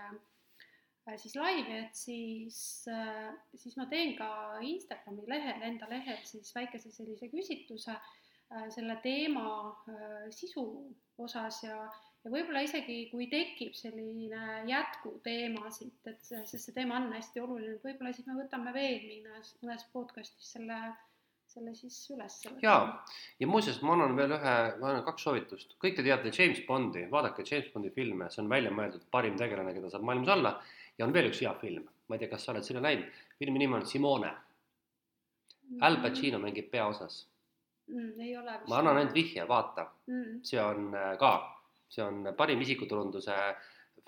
[1.16, 2.60] siis laivi, et siis,
[3.56, 4.28] siis ma teen ka
[4.60, 7.96] Instagrami lehel, enda lehel siis väikese sellise küsitluse
[8.48, 10.62] Äh, selle teema äh, sisu
[11.18, 11.78] osas ja,
[12.24, 17.76] ja võib-olla isegi, kui tekib selline jätkuteema siit, et sest see teema on hästi oluline,
[17.76, 20.78] et võib-olla siis me võtame veel mõnes, mõnes podcast'is selle,
[21.52, 22.38] selle siis üles.
[22.64, 22.80] jaa,
[23.40, 25.76] ja muuseas, ma annan veel ühe, ma annan kaks soovitust.
[25.82, 29.76] kõik te teate James Bondi, vaadake James Bondi filme, see on välja mõeldud parim tegelane,
[29.76, 30.56] keda saab maailmas olla.
[30.98, 33.62] ja on veel üks hea film, ma ei tea, kas sa oled selle näinud, filmi
[33.62, 34.34] nimi on Simone.
[35.82, 37.24] Al Pacino mängib peaosas
[37.86, 38.20] mm,?
[38.20, 38.68] ei ole vist.
[38.70, 40.40] ma annan ainult vihje, vaata mm..
[40.46, 41.32] see on äh, ka,
[41.88, 43.36] see on parim isikuturunduse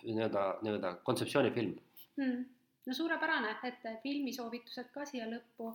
[0.03, 1.73] nii-öelda, nii-öelda kontseptsioonifilm
[2.17, 2.45] mm..
[2.87, 5.73] no suurepärane, et filmisoovitused ka siia lõppu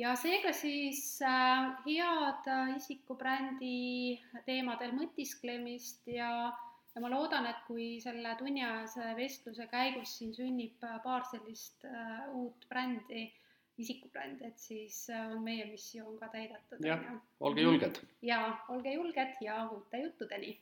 [0.00, 6.30] ja seega siis äh, head isikubrändi teemadel mõtisklemist ja
[6.96, 12.64] ja ma loodan, et kui selle tunniajase vestluse käigus siin sünnib paar sellist äh, uut
[12.70, 13.26] brändi
[13.76, 16.80] isikubränd, et siis äh, on meie missioon ka täidetud.
[16.80, 17.02] jah,
[17.40, 18.00] olge julged.
[18.24, 18.40] ja
[18.72, 20.54] olge julged ja uute juttudeni